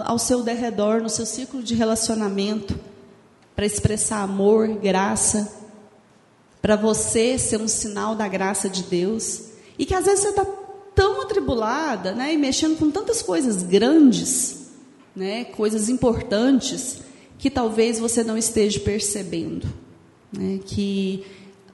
[0.00, 2.78] ao seu derredor, no seu círculo de relacionamento,
[3.54, 5.52] para expressar amor, graça,
[6.60, 10.44] para você ser um sinal da graça de Deus, e que às vezes você está
[10.94, 14.70] tão atribulada, né, e mexendo com tantas coisas grandes,
[15.14, 16.98] né, coisas importantes,
[17.38, 19.68] que talvez você não esteja percebendo,
[20.32, 21.24] né, que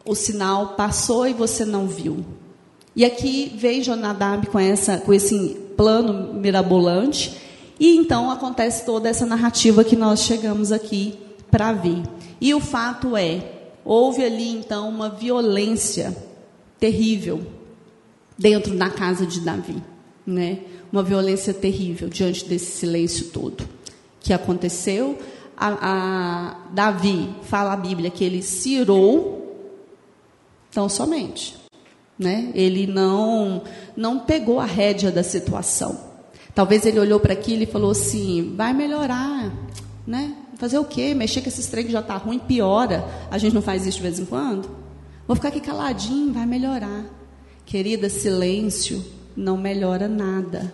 [0.05, 2.23] o sinal passou e você não viu.
[2.95, 7.41] E aqui vem Jonadab com, essa, com esse plano mirabolante,
[7.81, 11.19] e então acontece toda essa narrativa que nós chegamos aqui
[11.51, 12.03] para ver.
[12.41, 13.43] E o fato é,
[13.83, 16.15] houve ali então uma violência
[16.79, 17.54] terrível
[18.39, 19.83] dentro da casa de Davi,
[20.27, 20.61] né?
[20.93, 23.65] Uma violência terrível diante desse silêncio todo
[24.21, 25.19] que aconteceu.
[25.57, 29.71] A, a Davi fala a Bíblia que ele se irou,
[30.73, 31.57] tão somente,
[32.19, 32.51] né?
[32.55, 33.63] Ele não
[33.97, 36.13] não pegou a rédea da situação.
[36.55, 39.53] Talvez ele olhou para aquilo e falou assim: vai melhorar,
[40.07, 40.37] né?
[40.57, 41.15] Fazer o quê?
[41.15, 43.05] Mexer com esses trem que já está ruim, piora.
[43.31, 44.69] A gente não faz isso de vez em quando?
[45.27, 47.05] Vou ficar aqui caladinho, vai melhorar.
[47.67, 49.05] Querida, silêncio
[49.37, 50.73] não melhora nada.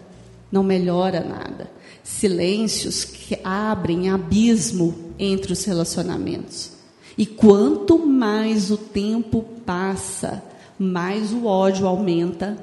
[0.50, 1.70] Não melhora nada.
[2.02, 6.72] Silêncios que abrem abismo entre os relacionamentos.
[7.16, 10.42] E quanto mais o tempo passa,
[10.78, 12.56] mais o ódio aumenta,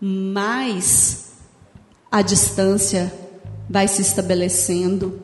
[0.00, 1.30] mais
[2.10, 3.12] a distância
[3.68, 5.20] vai se estabelecendo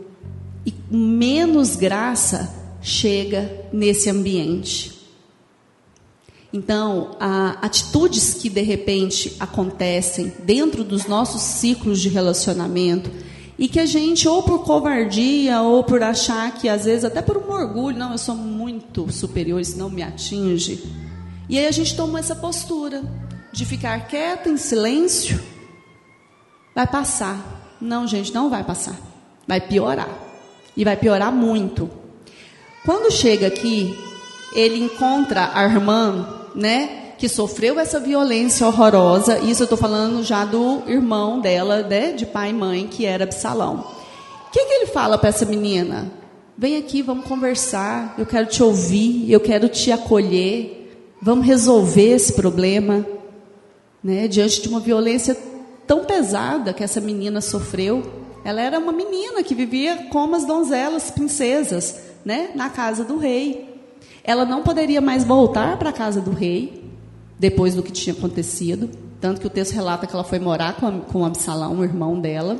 [0.65, 4.96] e menos graça chega nesse ambiente.
[6.57, 7.17] Então,
[7.61, 13.11] atitudes que de repente acontecem dentro dos nossos ciclos de relacionamento
[13.59, 17.37] e que a gente, ou por covardia, ou por achar que às vezes, até por
[17.37, 20.83] um orgulho, não, eu sou muito superior, isso não me atinge.
[21.49, 23.03] E aí a gente toma essa postura
[23.53, 25.41] de ficar quieta, em silêncio
[26.77, 27.79] Vai passar.
[27.81, 28.95] Não, gente, não vai passar.
[29.49, 30.11] Vai piorar.
[30.77, 31.89] E vai piorar muito.
[32.85, 33.99] Quando chega aqui,
[34.55, 39.39] ele encontra a irmã, né, que sofreu essa violência horrorosa.
[39.39, 43.25] Isso eu estou falando já do irmão dela, né, de pai e mãe, que era
[43.25, 43.87] Absalão.
[44.49, 46.11] O que, que ele fala para essa menina?
[46.57, 48.15] Vem aqui, vamos conversar.
[48.17, 50.91] Eu quero te ouvir, eu quero te acolher.
[51.21, 53.07] Vamos resolver esse problema,
[54.03, 55.37] né, diante de uma violência
[55.87, 58.03] tão pesada que essa menina sofreu.
[58.45, 63.76] Ela era uma menina que vivia como as donzelas, princesas, né, na casa do rei.
[64.27, 66.85] Ela não poderia mais voltar para a casa do rei
[67.39, 70.87] depois do que tinha acontecido, tanto que o texto relata que ela foi morar com,
[70.87, 72.59] a, com Absalão, o irmão dela.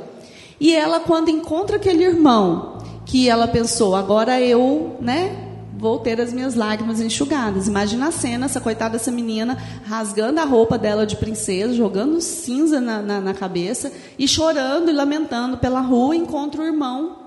[0.61, 6.31] E ela, quando encontra aquele irmão, que ela pensou, agora eu, né, vou ter as
[6.31, 7.67] minhas lágrimas enxugadas.
[7.67, 12.79] Imagina a cena, essa coitada dessa menina rasgando a roupa dela de princesa, jogando cinza
[12.79, 17.26] na, na, na cabeça e chorando e lamentando pela rua, encontra o irmão.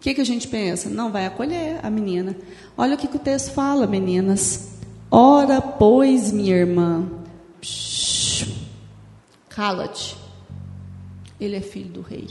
[0.00, 0.88] O que, que a gente pensa?
[0.88, 2.34] Não, vai acolher a menina.
[2.74, 4.70] Olha o que, que o texto fala, meninas.
[5.10, 7.06] Ora, pois, minha irmã,
[9.50, 10.16] cala-te.
[11.38, 12.28] Ele é filho do rei.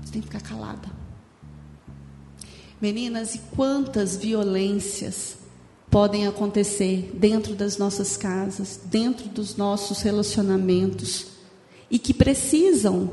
[0.00, 0.88] Você tem que ficar calada.
[2.80, 5.36] Meninas, e quantas violências
[5.90, 11.26] podem acontecer dentro das nossas casas, dentro dos nossos relacionamentos,
[11.90, 13.10] e que precisam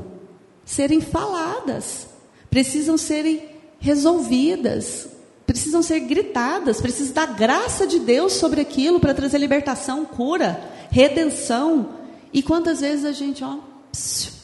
[0.64, 2.09] serem faladas,
[2.50, 3.42] precisam serem
[3.78, 5.08] resolvidas,
[5.46, 10.60] precisam ser gritadas, precisa da graça de Deus sobre aquilo para trazer libertação, cura,
[10.90, 11.88] redenção.
[12.32, 13.56] E quantas vezes a gente, ó,
[13.90, 14.40] psiu,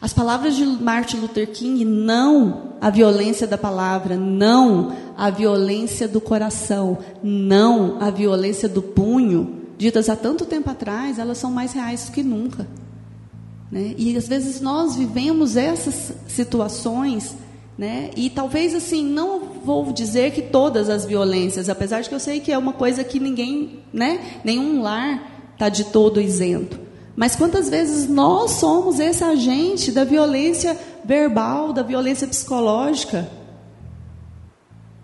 [0.00, 6.20] as palavras de Martin Luther King, não a violência da palavra, não a violência do
[6.20, 12.04] coração, não a violência do punho, ditas há tanto tempo atrás, elas são mais reais
[12.04, 12.66] do que nunca.
[13.74, 13.92] Né?
[13.98, 17.34] E às vezes nós vivemos essas situações,
[17.76, 18.12] né?
[18.16, 22.38] e talvez assim, não vou dizer que todas as violências, apesar de que eu sei
[22.38, 24.40] que é uma coisa que ninguém, né?
[24.44, 26.78] nenhum lar está de todo isento.
[27.16, 33.28] Mas quantas vezes nós somos esse agente da violência verbal, da violência psicológica?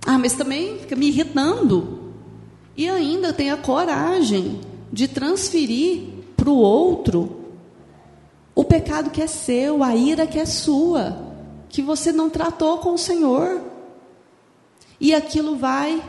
[0.06, 2.12] Ah, mas também fica me irritando.
[2.76, 4.60] E ainda tem a coragem
[4.92, 6.02] de transferir
[6.36, 7.39] para o outro
[8.54, 11.16] o pecado que é seu, a ira que é sua,
[11.68, 13.60] que você não tratou com o Senhor.
[15.00, 16.02] E aquilo vai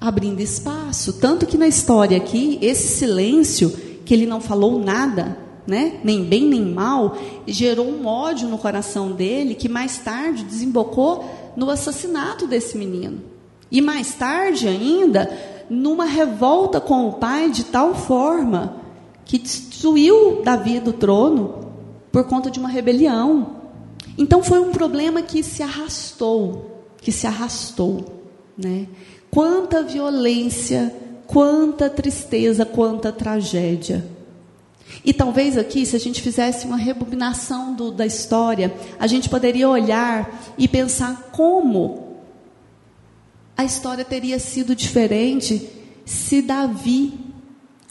[0.00, 1.14] abrindo espaço.
[1.14, 3.70] Tanto que na história aqui, esse silêncio,
[4.04, 6.00] que ele não falou nada, né?
[6.04, 11.24] nem bem nem mal, gerou um ódio no coração dele que mais tarde desembocou
[11.56, 13.22] no assassinato desse menino.
[13.70, 15.30] E mais tarde ainda,
[15.70, 18.81] numa revolta com o pai de tal forma
[19.32, 21.72] que destruiu Davi do trono
[22.12, 23.62] por conta de uma rebelião.
[24.18, 28.04] Então foi um problema que se arrastou, que se arrastou,
[28.58, 28.86] né?
[29.30, 30.94] Quanta violência,
[31.26, 34.06] quanta tristeza, quanta tragédia.
[35.02, 39.66] E talvez aqui, se a gente fizesse uma rebobinação do, da história, a gente poderia
[39.66, 42.18] olhar e pensar como
[43.56, 45.70] a história teria sido diferente
[46.04, 47.18] se Davi,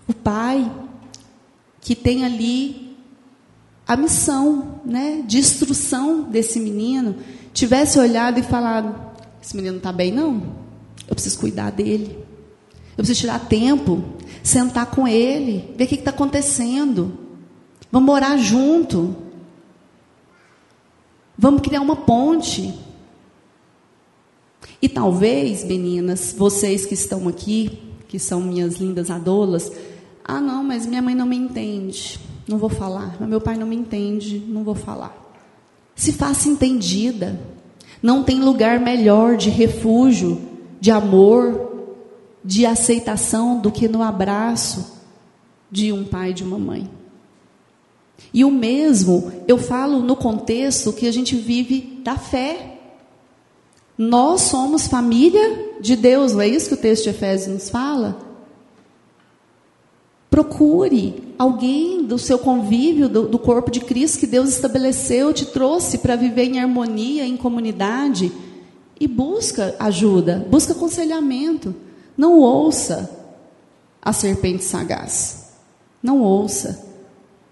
[0.07, 0.69] o pai,
[1.81, 2.95] que tem ali
[3.87, 7.17] a missão né, de instrução desse menino,
[7.53, 8.95] tivesse olhado e falado:
[9.41, 10.55] esse menino não está bem, não?
[11.07, 12.17] Eu preciso cuidar dele.
[12.91, 14.03] Eu preciso tirar tempo,
[14.43, 17.17] sentar com ele, ver o que está acontecendo.
[17.91, 19.15] Vamos morar junto.
[21.37, 22.73] Vamos criar uma ponte.
[24.81, 29.71] E talvez, meninas, vocês que estão aqui, que são minhas lindas adolas,
[30.23, 33.17] ah, não, mas minha mãe não me entende, não vou falar.
[33.21, 35.15] Meu pai não me entende, não vou falar.
[35.95, 37.39] Se faça entendida.
[38.01, 40.41] Não tem lugar melhor de refúgio
[40.79, 41.71] de amor,
[42.43, 44.99] de aceitação do que no abraço
[45.69, 46.89] de um pai e de uma mãe.
[48.33, 52.79] E o mesmo eu falo no contexto que a gente vive da fé.
[53.97, 58.30] Nós somos família de Deus, não é isso que o texto de Efésios nos fala?
[60.31, 65.97] Procure alguém do seu convívio, do, do corpo de Cristo que Deus estabeleceu, te trouxe
[65.97, 68.31] para viver em harmonia, em comunidade
[68.97, 71.75] e busca ajuda, busca aconselhamento.
[72.15, 73.11] Não ouça
[74.01, 75.51] a serpente sagaz.
[76.01, 76.87] Não ouça.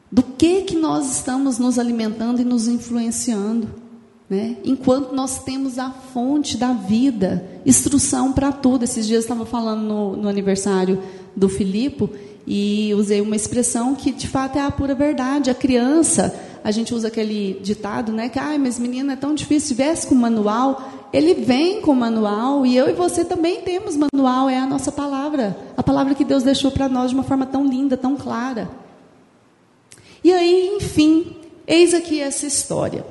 [0.09, 3.67] Do que que nós estamos nos alimentando e nos influenciando,
[4.29, 4.55] né?
[4.63, 8.83] Enquanto nós temos a fonte da vida, instrução para tudo.
[8.83, 11.03] Esses dias eu estava falando no, no aniversário
[11.35, 12.09] do Filipe
[12.49, 15.49] e usei uma expressão que de fato é a pura verdade.
[15.49, 18.27] A criança, a gente usa aquele ditado, né?
[18.27, 22.65] Que, ai, mas menina, é tão difícil, se tivesse com manual ele vem com manual
[22.65, 26.43] e eu e você também temos manual, é a nossa palavra, a palavra que Deus
[26.43, 28.69] deixou para nós de uma forma tão linda, tão clara.
[30.23, 31.35] E aí, enfim,
[31.65, 33.05] eis aqui essa história,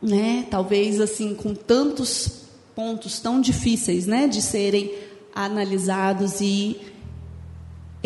[0.00, 0.46] né?
[0.50, 4.92] Talvez assim com tantos pontos tão difíceis, né, de serem
[5.34, 6.76] analisados e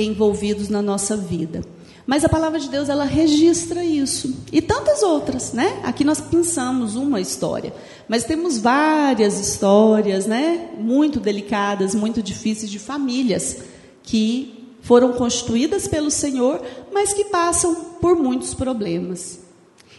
[0.03, 1.63] envolvidos na nossa vida.
[2.07, 5.81] Mas a palavra de Deus ela registra isso e tantas outras, né?
[5.85, 7.73] Aqui nós pensamos uma história,
[8.09, 10.71] mas temos várias histórias, né?
[10.79, 13.59] Muito delicadas, muito difíceis de famílias
[14.03, 16.61] que foram constituídas pelo Senhor,
[16.93, 19.39] mas que passam por muitos problemas.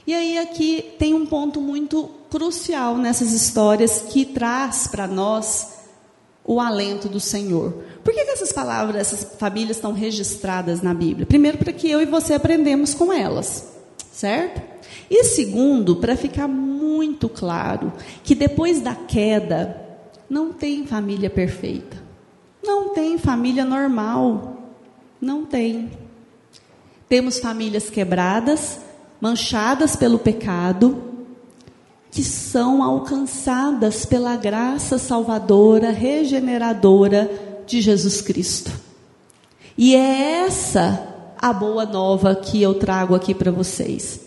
[0.05, 5.81] E aí aqui tem um ponto muito crucial nessas histórias que traz para nós
[6.43, 7.83] o alento do Senhor.
[8.03, 11.25] Por que, que, essas palavras, essas famílias estão registradas na Bíblia?
[11.25, 13.73] Primeiro, para que eu e você aprendemos com elas,
[14.11, 14.61] certo?
[15.09, 17.91] E segundo, para ficar muito claro
[18.23, 19.79] que depois da queda
[20.29, 21.97] não tem família perfeita,
[22.63, 24.57] não tem família normal,
[25.19, 25.91] não tem.
[27.07, 28.79] Temos famílias quebradas,
[29.19, 31.03] manchadas pelo pecado,
[32.09, 38.71] que são alcançadas pela graça salvadora, regeneradora de Jesus Cristo.
[39.77, 41.07] E é essa
[41.41, 44.19] a boa nova que eu trago aqui para vocês.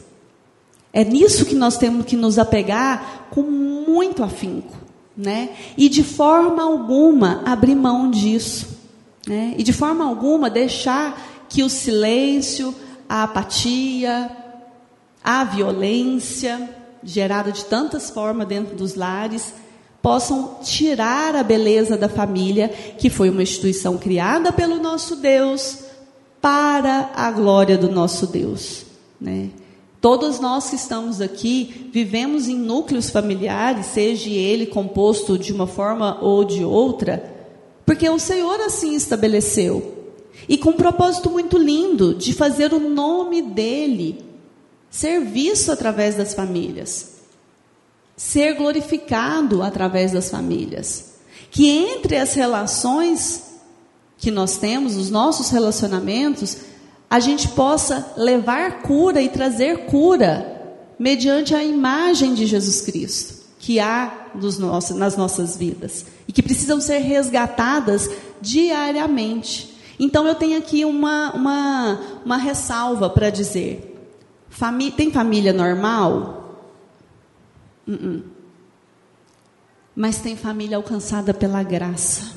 [0.92, 4.74] É nisso que nós temos que nos apegar com muito afinco,
[5.16, 5.50] né?
[5.76, 8.78] E de forma alguma abrir mão disso,
[9.26, 9.54] né?
[9.58, 12.74] E de forma alguma deixar que o silêncio,
[13.08, 14.30] a apatia,
[15.22, 16.70] a violência
[17.02, 19.52] gerada de tantas formas dentro dos lares
[20.04, 25.78] possam tirar a beleza da família, que foi uma instituição criada pelo nosso Deus
[26.42, 28.84] para a glória do nosso Deus,
[29.18, 29.48] né?
[30.02, 36.18] Todos nós que estamos aqui vivemos em núcleos familiares, seja ele composto de uma forma
[36.20, 37.24] ou de outra,
[37.86, 40.12] porque o Senhor assim estabeleceu.
[40.46, 44.22] E com um propósito muito lindo de fazer o nome dele
[44.90, 47.13] ser visto através das famílias,
[48.16, 51.14] ser glorificado através das famílias.
[51.50, 53.54] Que entre as relações
[54.18, 56.56] que nós temos, os nossos relacionamentos,
[57.10, 60.50] a gente possa levar cura e trazer cura
[60.98, 66.80] mediante a imagem de Jesus Cristo que há nossos, nas nossas vidas e que precisam
[66.82, 69.74] ser resgatadas diariamente.
[69.98, 73.96] Então eu tenho aqui uma, uma, uma ressalva para dizer:
[74.50, 76.43] Famí tem família normal?
[77.86, 78.22] Uh -uh.
[79.94, 82.32] Mas tem família alcançada pela graça.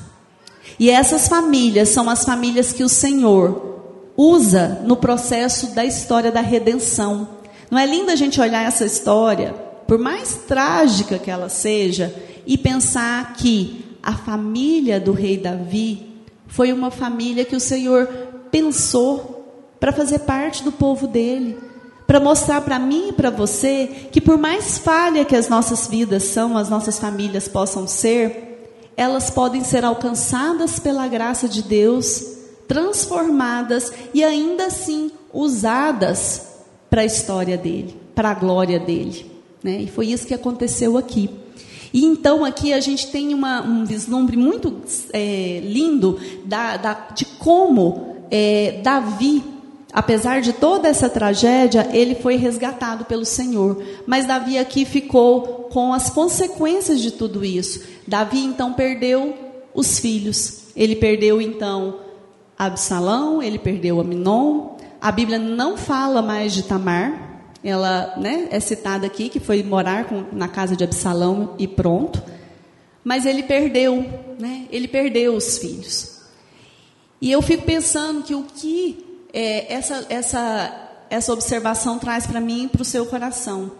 [0.78, 3.68] E essas famílias são as famílias que o Senhor
[4.16, 7.28] usa no processo da história da redenção.
[7.70, 9.52] Não é lindo a gente olhar essa história,
[9.86, 12.14] por mais trágica que ela seja,
[12.46, 16.08] e pensar que a família do rei Davi
[16.46, 18.06] foi uma família que o Senhor
[18.50, 19.38] pensou
[19.78, 21.56] para fazer parte do povo dele,
[22.08, 26.22] para mostrar para mim e para você que por mais falha que as nossas vidas
[26.22, 32.24] são, as nossas famílias possam ser, elas podem ser alcançadas pela graça de Deus
[32.66, 36.48] transformadas e ainda assim usadas
[36.88, 39.30] para a história dele, para a glória dele.
[39.62, 39.82] Né?
[39.82, 41.28] E foi isso que aconteceu aqui.
[41.92, 44.80] E então aqui a gente tem uma, um vislumbre muito
[45.12, 49.57] é, lindo da, da, de como é, Davi,
[49.92, 53.82] apesar de toda essa tragédia, ele foi resgatado pelo Senhor.
[54.06, 57.82] Mas Davi aqui ficou com as consequências de tudo isso.
[58.06, 59.34] Davi então perdeu
[59.74, 60.64] os filhos.
[60.76, 62.00] Ele perdeu então
[62.58, 64.76] Absalão, ele perdeu Aminon.
[65.00, 67.26] A Bíblia não fala mais de Tamar.
[67.62, 72.22] Ela né, é citada aqui, que foi morar com, na casa de Absalão e pronto.
[73.02, 74.04] Mas ele perdeu,
[74.38, 74.66] né?
[74.70, 76.18] Ele perdeu os filhos.
[77.20, 79.07] E eu fico pensando que o que
[79.38, 83.70] é, essa, essa, essa observação traz para mim e para o seu coração.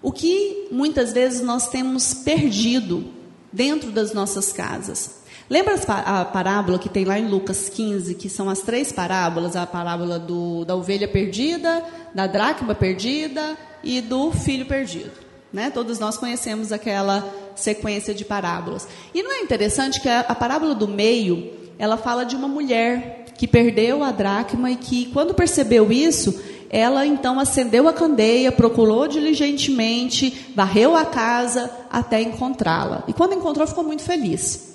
[0.00, 3.04] O que muitas vezes nós temos perdido
[3.52, 5.18] dentro das nossas casas.
[5.50, 5.74] Lembra
[6.06, 10.20] a parábola que tem lá em Lucas 15, que são as três parábolas: a parábola
[10.20, 15.10] do, da ovelha perdida, da dracma perdida e do filho perdido.
[15.52, 15.68] Né?
[15.68, 18.86] Todos nós conhecemos aquela sequência de parábolas.
[19.12, 23.24] E não é interessante que a, a parábola do meio ela fala de uma mulher
[23.38, 29.06] que perdeu a dracma e que, quando percebeu isso, ela então acendeu a candeia, procurou
[29.06, 33.04] diligentemente, varreu a casa até encontrá-la.
[33.06, 34.74] E quando encontrou, ficou muito feliz.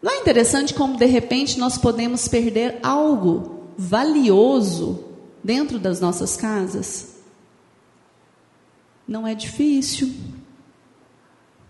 [0.00, 5.02] Não é interessante como de repente nós podemos perder algo valioso
[5.42, 7.14] dentro das nossas casas?
[9.08, 10.12] Não é difícil.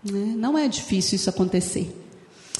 [0.03, 0.33] Né?
[0.35, 2.04] Não é difícil isso acontecer.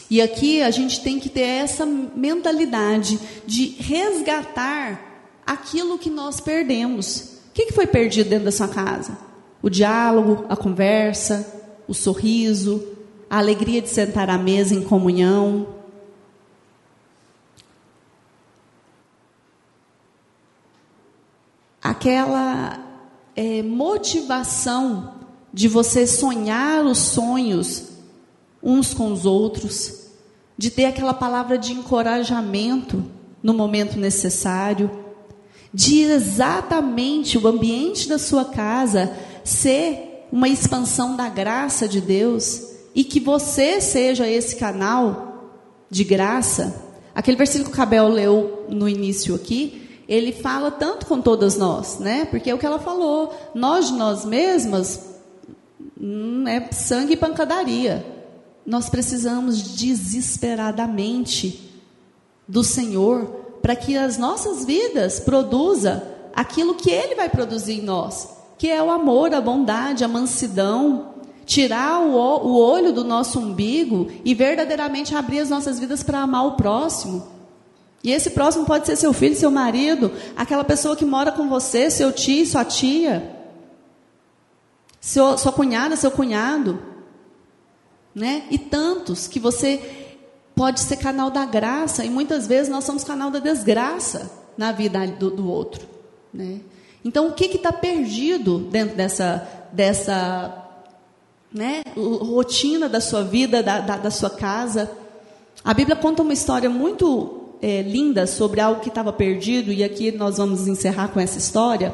[0.10, 5.02] E aqui a gente tem que ter essa mentalidade de resgatar
[5.46, 7.40] aquilo que nós perdemos.
[7.50, 9.18] O que foi perdido dentro da sua casa?
[9.62, 12.84] O diálogo, a conversa, o sorriso,
[13.30, 15.68] a alegria de sentar à mesa em comunhão.
[21.82, 22.80] Aquela
[23.36, 25.16] é, motivação
[25.52, 27.95] de você sonhar os sonhos
[28.66, 30.08] uns com os outros,
[30.58, 33.06] de ter aquela palavra de encorajamento
[33.44, 34.90] no momento necessário,
[35.72, 42.64] de exatamente o ambiente da sua casa ser uma expansão da graça de Deus
[42.96, 45.52] e que você seja esse canal
[45.90, 46.84] de graça.
[47.14, 52.00] Aquele versículo que a Cabel leu no início aqui, ele fala tanto com todas nós,
[52.00, 52.26] né?
[52.26, 55.00] Porque é o que ela falou, nós de nós mesmas
[56.00, 58.15] hum, é sangue e pancadaria.
[58.66, 61.72] Nós precisamos desesperadamente
[62.48, 63.26] do Senhor
[63.62, 66.04] para que as nossas vidas produza
[66.34, 71.16] aquilo que Ele vai produzir em nós, que é o amor, a bondade, a mansidão,
[71.46, 76.52] tirar o, olho do nosso umbigo e verdadeiramente abrir as nossas vidas para amar o
[76.54, 77.28] próximo.
[78.04, 81.90] E esse próximo pode ser seu filho, seu marido, aquela pessoa que mora com você,
[81.90, 83.32] seu tio, sua tia,
[85.00, 86.80] seu, sua cunhada, seu cunhado,
[88.16, 88.44] né?
[88.50, 89.82] E tantos que você
[90.56, 95.06] pode ser canal da graça e muitas vezes nós somos canal da desgraça na vida
[95.06, 95.86] do, do outro,
[96.34, 96.62] né?
[97.04, 100.66] Então o que está perdido dentro dessa dessa
[101.56, 104.92] né, rotina da sua vida, da, da, da sua casa.
[105.64, 110.12] A Bíblia conta uma história muito é, linda sobre algo que estava perdido, e aqui
[110.12, 111.94] nós vamos encerrar com essa história,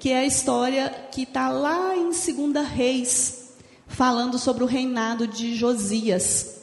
[0.00, 3.41] que é a história que está lá em 2 Reis,
[3.92, 6.62] falando sobre o reinado de Josias.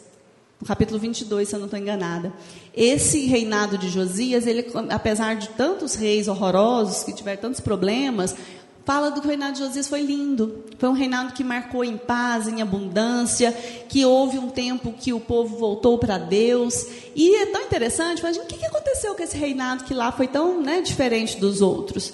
[0.59, 2.33] No capítulo 22, se eu não estou enganada.
[2.75, 8.35] Esse reinado de Josias, ele, apesar de tantos reis horrorosos, que tiveram tantos problemas,
[8.83, 10.65] fala do que o reinado de Josias foi lindo.
[10.77, 13.53] Foi um reinado que marcou em paz, em abundância,
[13.87, 16.85] que houve um tempo que o povo voltou para Deus.
[17.15, 20.61] E é tão interessante, mas o que aconteceu com esse reinado que lá foi tão
[20.61, 22.11] né, diferente dos outros?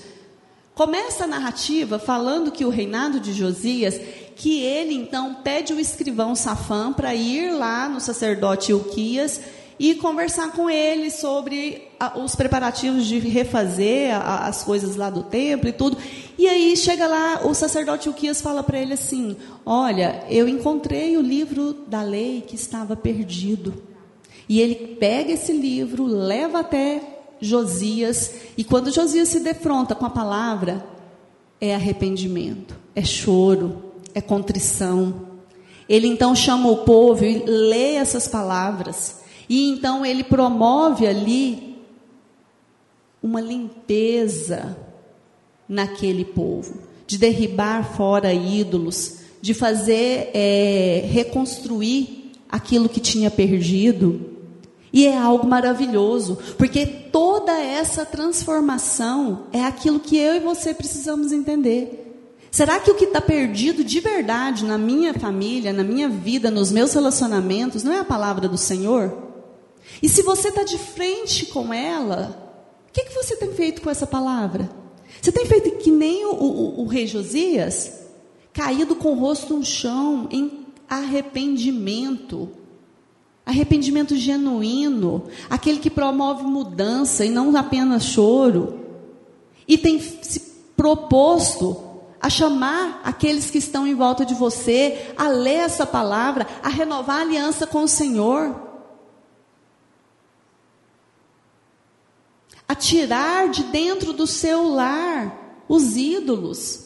[0.75, 3.97] Começa a narrativa falando que o reinado de Josias,
[4.35, 9.39] que ele então pede o escrivão Safã para ir lá no sacerdote Ilquias
[9.79, 15.73] e conversar com ele sobre os preparativos de refazer as coisas lá do templo e
[15.73, 15.97] tudo.
[16.37, 21.21] E aí chega lá, o sacerdote Uquias fala para ele assim: Olha, eu encontrei o
[21.21, 23.73] livro da lei que estava perdido.
[24.47, 27.01] E ele pega esse livro, leva até
[27.41, 30.85] Josias, e quando Josias se defronta com a palavra,
[31.59, 35.35] é arrependimento, é choro, é contrição.
[35.87, 39.17] Ele então chama o povo e lê essas palavras.
[39.47, 41.75] E então ele promove ali
[43.21, 44.77] uma limpeza
[45.67, 54.33] naquele povo, de derribar fora ídolos, de fazer é, reconstruir aquilo que tinha perdido.
[54.93, 61.31] E é algo maravilhoso, porque toda essa transformação é aquilo que eu e você precisamos
[61.31, 62.04] entender.
[62.55, 66.71] Será que o que está perdido de verdade na minha família, na minha vida, nos
[66.71, 69.13] meus relacionamentos, não é a palavra do Senhor?
[70.01, 73.89] E se você está de frente com ela, o que, que você tem feito com
[73.89, 74.69] essa palavra?
[75.21, 77.91] Você tem feito que nem o, o, o rei Josias,
[78.53, 82.47] caído com o rosto no chão, em arrependimento.
[83.45, 88.79] Arrependimento genuíno, aquele que promove mudança e não apenas choro.
[89.67, 90.39] E tem se
[90.77, 91.84] proposto
[92.25, 97.19] a chamar aqueles que estão em volta de você, a ler essa palavra, a renovar
[97.19, 98.63] a aliança com o Senhor.
[102.67, 106.85] a tirar de dentro do seu lar os ídolos.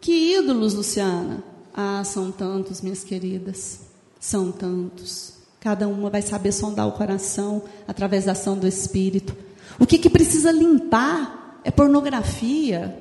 [0.00, 1.44] Que ídolos, Luciana?
[1.74, 3.80] Ah, são tantos, minhas queridas.
[4.18, 5.34] São tantos.
[5.60, 9.36] Cada uma vai saber sondar o coração através da ação do Espírito.
[9.78, 11.35] O que, que precisa limpar
[11.66, 12.96] é pornografia,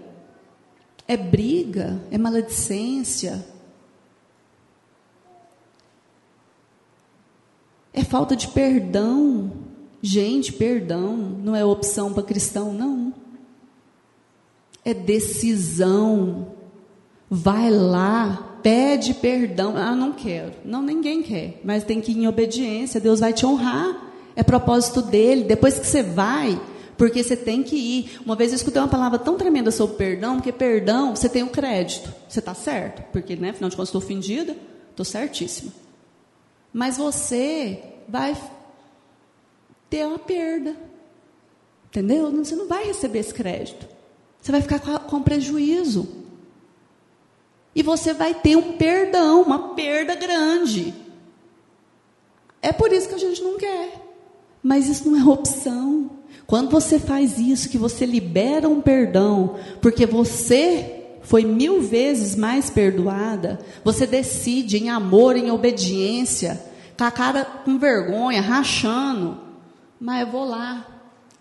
[1.08, 3.46] é briga, é maledicência,
[7.94, 9.52] é falta de perdão,
[10.06, 13.12] Gente, perdão não é opção para cristão, não.
[14.84, 16.50] É decisão.
[17.28, 19.74] Vai lá, pede perdão.
[19.76, 20.52] Ah, não quero.
[20.64, 21.60] Não, ninguém quer.
[21.64, 23.02] Mas tem que ir em obediência.
[23.02, 24.14] Deus vai te honrar.
[24.36, 25.44] É propósito dele.
[25.44, 26.62] Depois que você vai,
[26.98, 28.20] porque você tem que ir.
[28.26, 31.48] Uma vez eu escutei uma palavra tão tremenda sobre perdão, porque perdão, você tem o
[31.48, 32.14] um crédito.
[32.28, 33.04] Você está certo.
[33.12, 34.56] Porque, né, afinal de contas, estou ofendida.
[34.92, 35.72] Estou certíssima.
[36.72, 38.36] Mas você vai
[39.90, 40.76] ter uma perda.
[41.88, 42.32] Entendeu?
[42.32, 43.88] Você não vai receber esse crédito.
[44.42, 46.08] Você vai ficar com prejuízo.
[47.74, 50.94] E você vai ter um perdão, uma perda grande.
[52.62, 54.02] É por isso que a gente não quer.
[54.64, 56.10] Mas isso não é opção.
[56.48, 62.70] Quando você faz isso, que você libera um perdão, porque você foi mil vezes mais
[62.70, 66.62] perdoada, você decide em amor, em obediência,
[66.96, 69.40] com a cara com vergonha, rachando,
[70.00, 70.86] mas eu vou lá,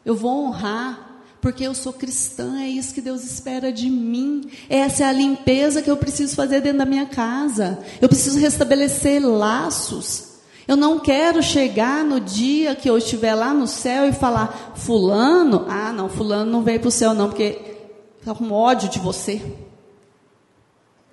[0.04, 4.48] eu vou honrar, porque eu sou cristã, é isso que Deus espera de mim.
[4.70, 7.78] Essa é a limpeza que eu preciso fazer dentro da minha casa.
[8.00, 10.33] Eu preciso restabelecer laços.
[10.66, 15.66] Eu não quero chegar no dia que eu estiver lá no céu e falar, fulano,
[15.68, 17.76] ah não, fulano não veio para o céu não, porque
[18.18, 19.42] está com ódio de você.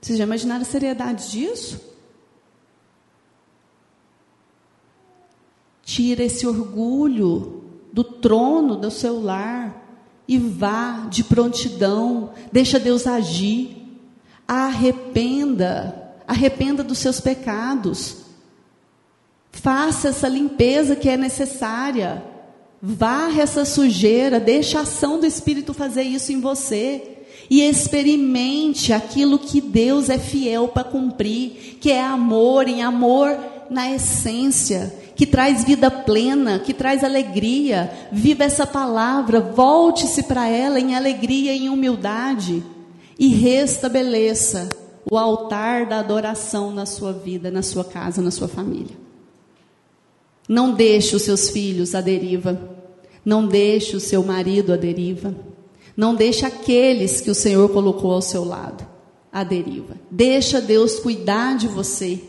[0.01, 1.79] Vocês já imaginaram a seriedade disso?
[5.83, 9.81] Tira esse orgulho do trono do seu lar
[10.27, 13.77] e vá de prontidão, deixa Deus agir.
[14.47, 18.20] Arrependa, arrependa dos seus pecados.
[19.51, 22.23] Faça essa limpeza que é necessária.
[22.81, 27.19] Varre essa sujeira, deixa a ação do Espírito fazer isso em você.
[27.49, 33.37] E experimente aquilo que Deus é fiel para cumprir, que é amor, em amor
[33.69, 37.91] na essência que traz vida plena, que traz alegria.
[38.11, 42.63] Viva essa palavra, volte-se para ela em alegria e em humildade
[43.19, 44.67] e restabeleça
[45.11, 48.97] o altar da adoração na sua vida, na sua casa, na sua família.
[50.51, 52.59] Não deixe os seus filhos à deriva.
[53.23, 55.33] Não deixe o seu marido à deriva.
[55.95, 58.85] Não deixe aqueles que o Senhor colocou ao seu lado
[59.31, 59.95] à deriva.
[60.11, 62.19] Deixa Deus cuidar de você,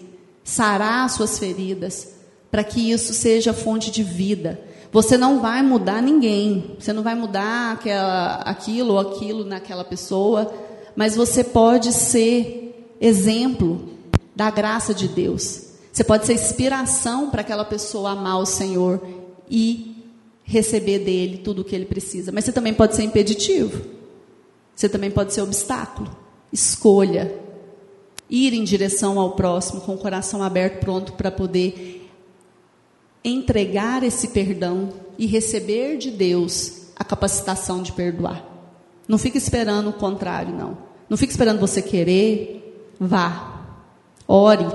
[0.44, 2.14] sarar suas feridas,
[2.48, 4.60] para que isso seja fonte de vida.
[4.92, 10.54] Você não vai mudar ninguém, você não vai mudar aquela, aquilo ou aquilo naquela pessoa,
[10.94, 13.80] mas você pode ser exemplo
[14.36, 15.71] da graça de Deus.
[15.92, 19.06] Você pode ser inspiração para aquela pessoa amar o Senhor
[19.48, 19.96] e
[20.42, 22.32] receber dele tudo o que ele precisa.
[22.32, 23.84] Mas você também pode ser impeditivo.
[24.74, 26.16] Você também pode ser obstáculo.
[26.50, 27.38] Escolha
[28.30, 32.10] ir em direção ao próximo com o coração aberto, pronto para poder
[33.22, 34.88] entregar esse perdão
[35.18, 38.42] e receber de Deus a capacitação de perdoar.
[39.06, 40.78] Não fique esperando o contrário, não.
[41.10, 43.60] Não fique esperando você querer, vá.
[44.26, 44.66] Ore,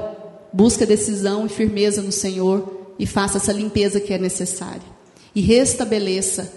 [0.54, 4.82] busque decisão e firmeza no Senhor e faça essa limpeza que é necessária.
[5.36, 6.52] E restabeleça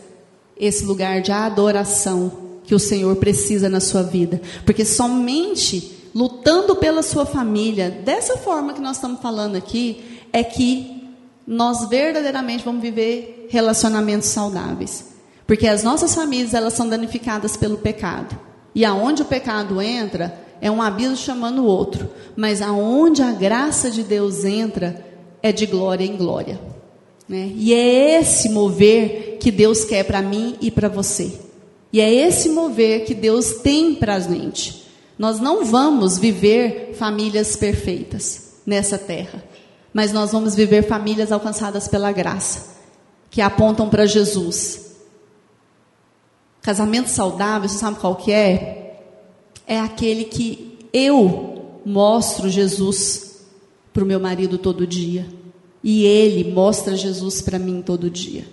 [0.56, 4.40] esse lugar de adoração que o Senhor precisa na sua vida.
[4.64, 11.00] Porque somente lutando pela sua família, dessa forma que nós estamos falando aqui, é que
[11.46, 15.06] nós verdadeiramente vamos viver relacionamentos saudáveis.
[15.46, 18.38] Porque as nossas famílias, elas são danificadas pelo pecado.
[18.74, 22.08] E aonde o pecado entra, é um abismo chamando o outro.
[22.36, 25.04] Mas aonde a graça de Deus entra,
[25.42, 26.60] é de glória em glória.
[27.28, 27.52] Né?
[27.54, 31.32] E é esse mover que Deus quer para mim e para você.
[31.92, 34.86] E é esse mover que Deus tem para a gente.
[35.18, 39.50] Nós não vamos viver famílias perfeitas nessa terra
[39.92, 42.76] mas nós vamos viver famílias alcançadas pela graça,
[43.30, 44.96] que apontam para Jesus.
[46.62, 48.79] Casamento saudável, você sabe qual que é?
[49.70, 53.36] É aquele que eu mostro Jesus
[53.92, 55.28] para o meu marido todo dia.
[55.84, 58.44] E ele mostra Jesus para mim todo dia.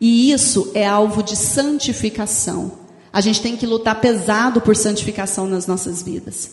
[0.00, 2.78] E isso é alvo de santificação.
[3.12, 6.52] A gente tem que lutar pesado por santificação nas nossas vidas.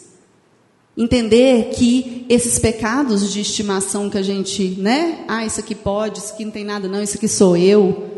[0.97, 5.23] Entender que esses pecados de estimação que a gente, né?
[5.27, 8.09] Ah, isso aqui pode, isso aqui não tem nada, não, isso aqui sou eu.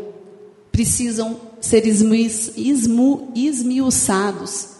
[0.72, 4.72] Precisam ser esmu, esmu, esmiuçados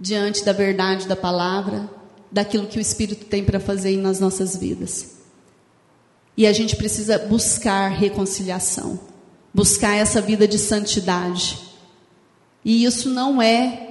[0.00, 1.90] diante da verdade da palavra,
[2.30, 5.16] daquilo que o Espírito tem para fazer nas nossas vidas.
[6.36, 9.00] E a gente precisa buscar reconciliação,
[9.52, 11.58] buscar essa vida de santidade.
[12.64, 13.88] E isso não é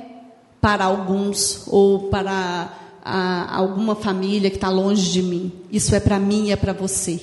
[0.61, 5.51] para alguns ou para a alguma família que está longe de mim.
[5.71, 7.21] Isso é para mim e é para você.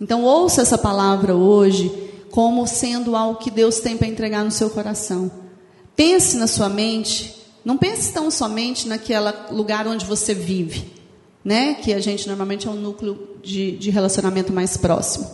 [0.00, 4.70] Então ouça essa palavra hoje como sendo algo que Deus tem para entregar no seu
[4.70, 5.30] coração.
[5.96, 7.37] Pense na sua mente,
[7.68, 10.90] não pense tão somente naquele lugar onde você vive,
[11.44, 11.74] né?
[11.74, 15.30] Que a gente normalmente é um núcleo de, de relacionamento mais próximo.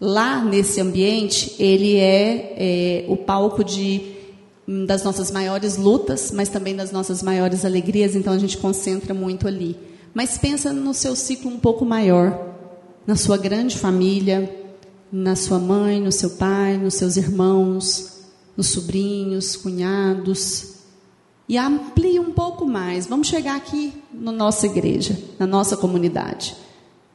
[0.00, 4.14] Lá nesse ambiente, ele é, é o palco de
[4.68, 9.48] das nossas maiores lutas, mas também das nossas maiores alegrias, então a gente concentra muito
[9.48, 9.76] ali.
[10.14, 12.54] Mas pensa no seu ciclo um pouco maior,
[13.04, 14.48] na sua grande família,
[15.10, 18.22] na sua mãe, no seu pai, nos seus irmãos,
[18.56, 20.75] nos sobrinhos, cunhados.
[21.48, 23.06] E amplie um pouco mais.
[23.06, 26.56] Vamos chegar aqui na nossa igreja, na nossa comunidade,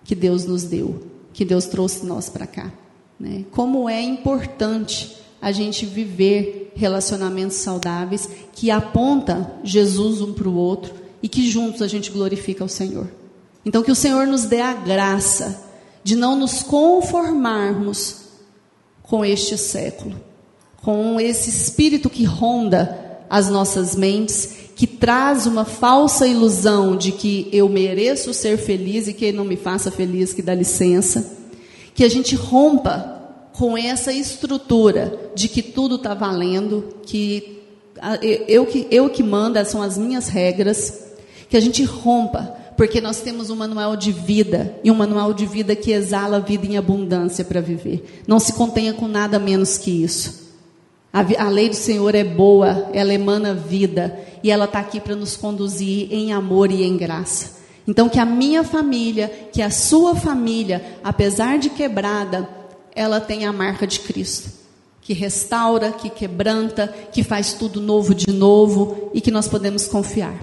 [0.04, 2.72] que Deus nos deu, que Deus trouxe nós para cá.
[3.20, 3.46] Né?
[3.52, 10.94] Como é importante a gente viver relacionamentos saudáveis que aponta Jesus um para o outro
[11.22, 13.12] e que juntos a gente glorifica o Senhor.
[13.66, 15.64] Então que o Senhor nos dê a graça
[16.04, 18.22] de não nos conformarmos
[19.04, 20.16] com este século,
[20.78, 23.01] com esse espírito que ronda
[23.32, 29.14] as nossas mentes, que traz uma falsa ilusão de que eu mereço ser feliz e
[29.14, 31.38] que não me faça feliz, que dá licença,
[31.96, 33.22] que a gente rompa
[33.54, 37.62] com essa estrutura de que tudo está valendo, que
[38.50, 41.06] eu que eu que manda são as minhas regras,
[41.50, 45.46] que a gente rompa, porque nós temos um manual de vida e um manual de
[45.46, 48.24] vida que exala a vida em abundância para viver.
[48.28, 50.51] Não se contenha com nada menos que isso.
[51.14, 55.16] A, a lei do Senhor é boa, ela emana vida e ela está aqui para
[55.16, 57.60] nos conduzir em amor e em graça.
[57.88, 62.48] Então, que a minha família, que a sua família, apesar de quebrada,
[62.96, 64.52] ela tem a marca de Cristo,
[65.02, 70.36] que restaura, que quebranta, que faz tudo novo de novo e que nós podemos confiar.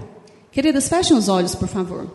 [0.51, 2.11] Queridas, fechem os olhos, por favor.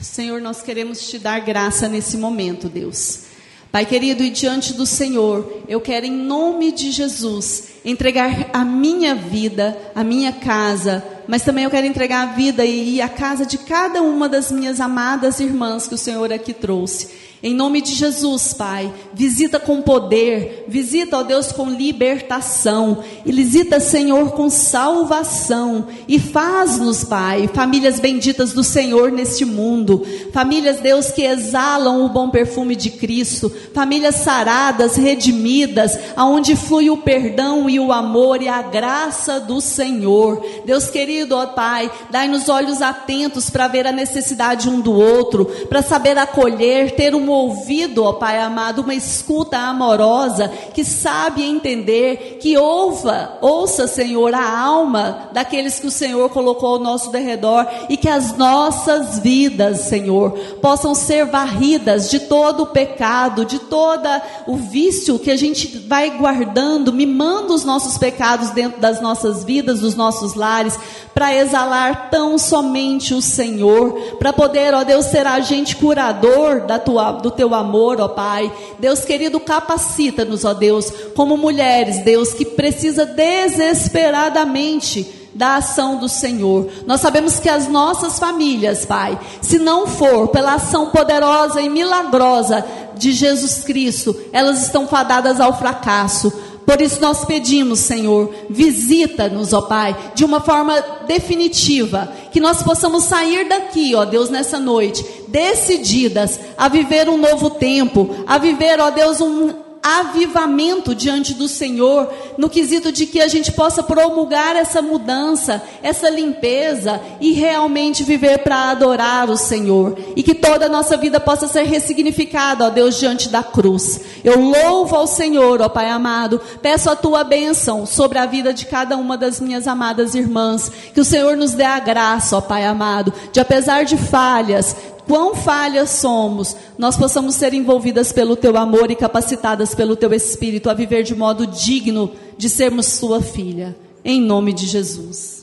[0.00, 3.31] Senhor, nós queremos te dar graça nesse momento, Deus.
[3.72, 9.14] Pai querido, e diante do Senhor, eu quero, em nome de Jesus, entregar a minha
[9.14, 13.56] vida, a minha casa, mas também eu quero entregar a vida e a casa de
[13.56, 17.31] cada uma das minhas amadas irmãs que o Senhor aqui trouxe.
[17.42, 23.80] Em nome de Jesus, Pai, visita com poder, visita, ó Deus, com libertação, e visita,
[23.80, 31.22] Senhor, com salvação, e faz-nos, Pai, famílias benditas do Senhor neste mundo, famílias, Deus, que
[31.22, 37.90] exalam o bom perfume de Cristo, famílias saradas, redimidas, aonde flui o perdão e o
[37.90, 40.46] amor e a graça do Senhor.
[40.64, 45.82] Deus querido, ó Pai, dai-nos olhos atentos para ver a necessidade um do outro, para
[45.82, 52.56] saber acolher, ter um ouvido, ó Pai amado, uma escuta amorosa, que sabe entender, que
[52.56, 58.08] ouva, ouça, Senhor, a alma daqueles que o Senhor colocou ao nosso derredor e que
[58.08, 64.08] as nossas vidas, Senhor, possam ser varridas de todo o pecado, de todo
[64.46, 69.80] o vício que a gente vai guardando, mimando os nossos pecados dentro das nossas vidas,
[69.80, 70.78] dos nossos lares,
[71.14, 77.12] para exalar tão somente o Senhor, para poder, ó Deus, ser agente curador da tua
[77.22, 78.52] do teu amor, ó Pai.
[78.78, 86.68] Deus querido, capacita-nos, ó Deus, como mulheres, Deus, que precisa desesperadamente da ação do Senhor.
[86.86, 92.64] Nós sabemos que as nossas famílias, Pai, se não for pela ação poderosa e milagrosa
[92.94, 96.32] de Jesus Cristo, elas estão fadadas ao fracasso.
[96.66, 103.04] Por isso nós pedimos, Senhor, visita-nos, ó Pai, de uma forma definitiva, que nós possamos
[103.04, 108.90] sair daqui, ó Deus, nessa noite, decididas a viver um novo tempo, a viver, ó
[108.90, 112.08] Deus, um avivamento diante do Senhor,
[112.38, 118.38] no quesito de que a gente possa promulgar essa mudança, essa limpeza e realmente viver
[118.38, 119.98] para adorar o Senhor.
[120.14, 124.00] E que toda a nossa vida possa ser ressignificada, ó Deus, diante da cruz.
[124.22, 128.66] Eu louvo ao Senhor, ó Pai amado, peço a tua bênção sobre a vida de
[128.66, 130.70] cada uma das minhas amadas irmãs.
[130.94, 134.76] Que o Senhor nos dê a graça, ó Pai amado, de apesar de falhas,
[135.06, 140.70] quão falhas somos, nós possamos ser envolvidas pelo teu amor e capacitadas pelo teu espírito
[140.70, 143.76] a viver de modo digno de sermos tua filha.
[144.04, 145.41] Em nome de Jesus.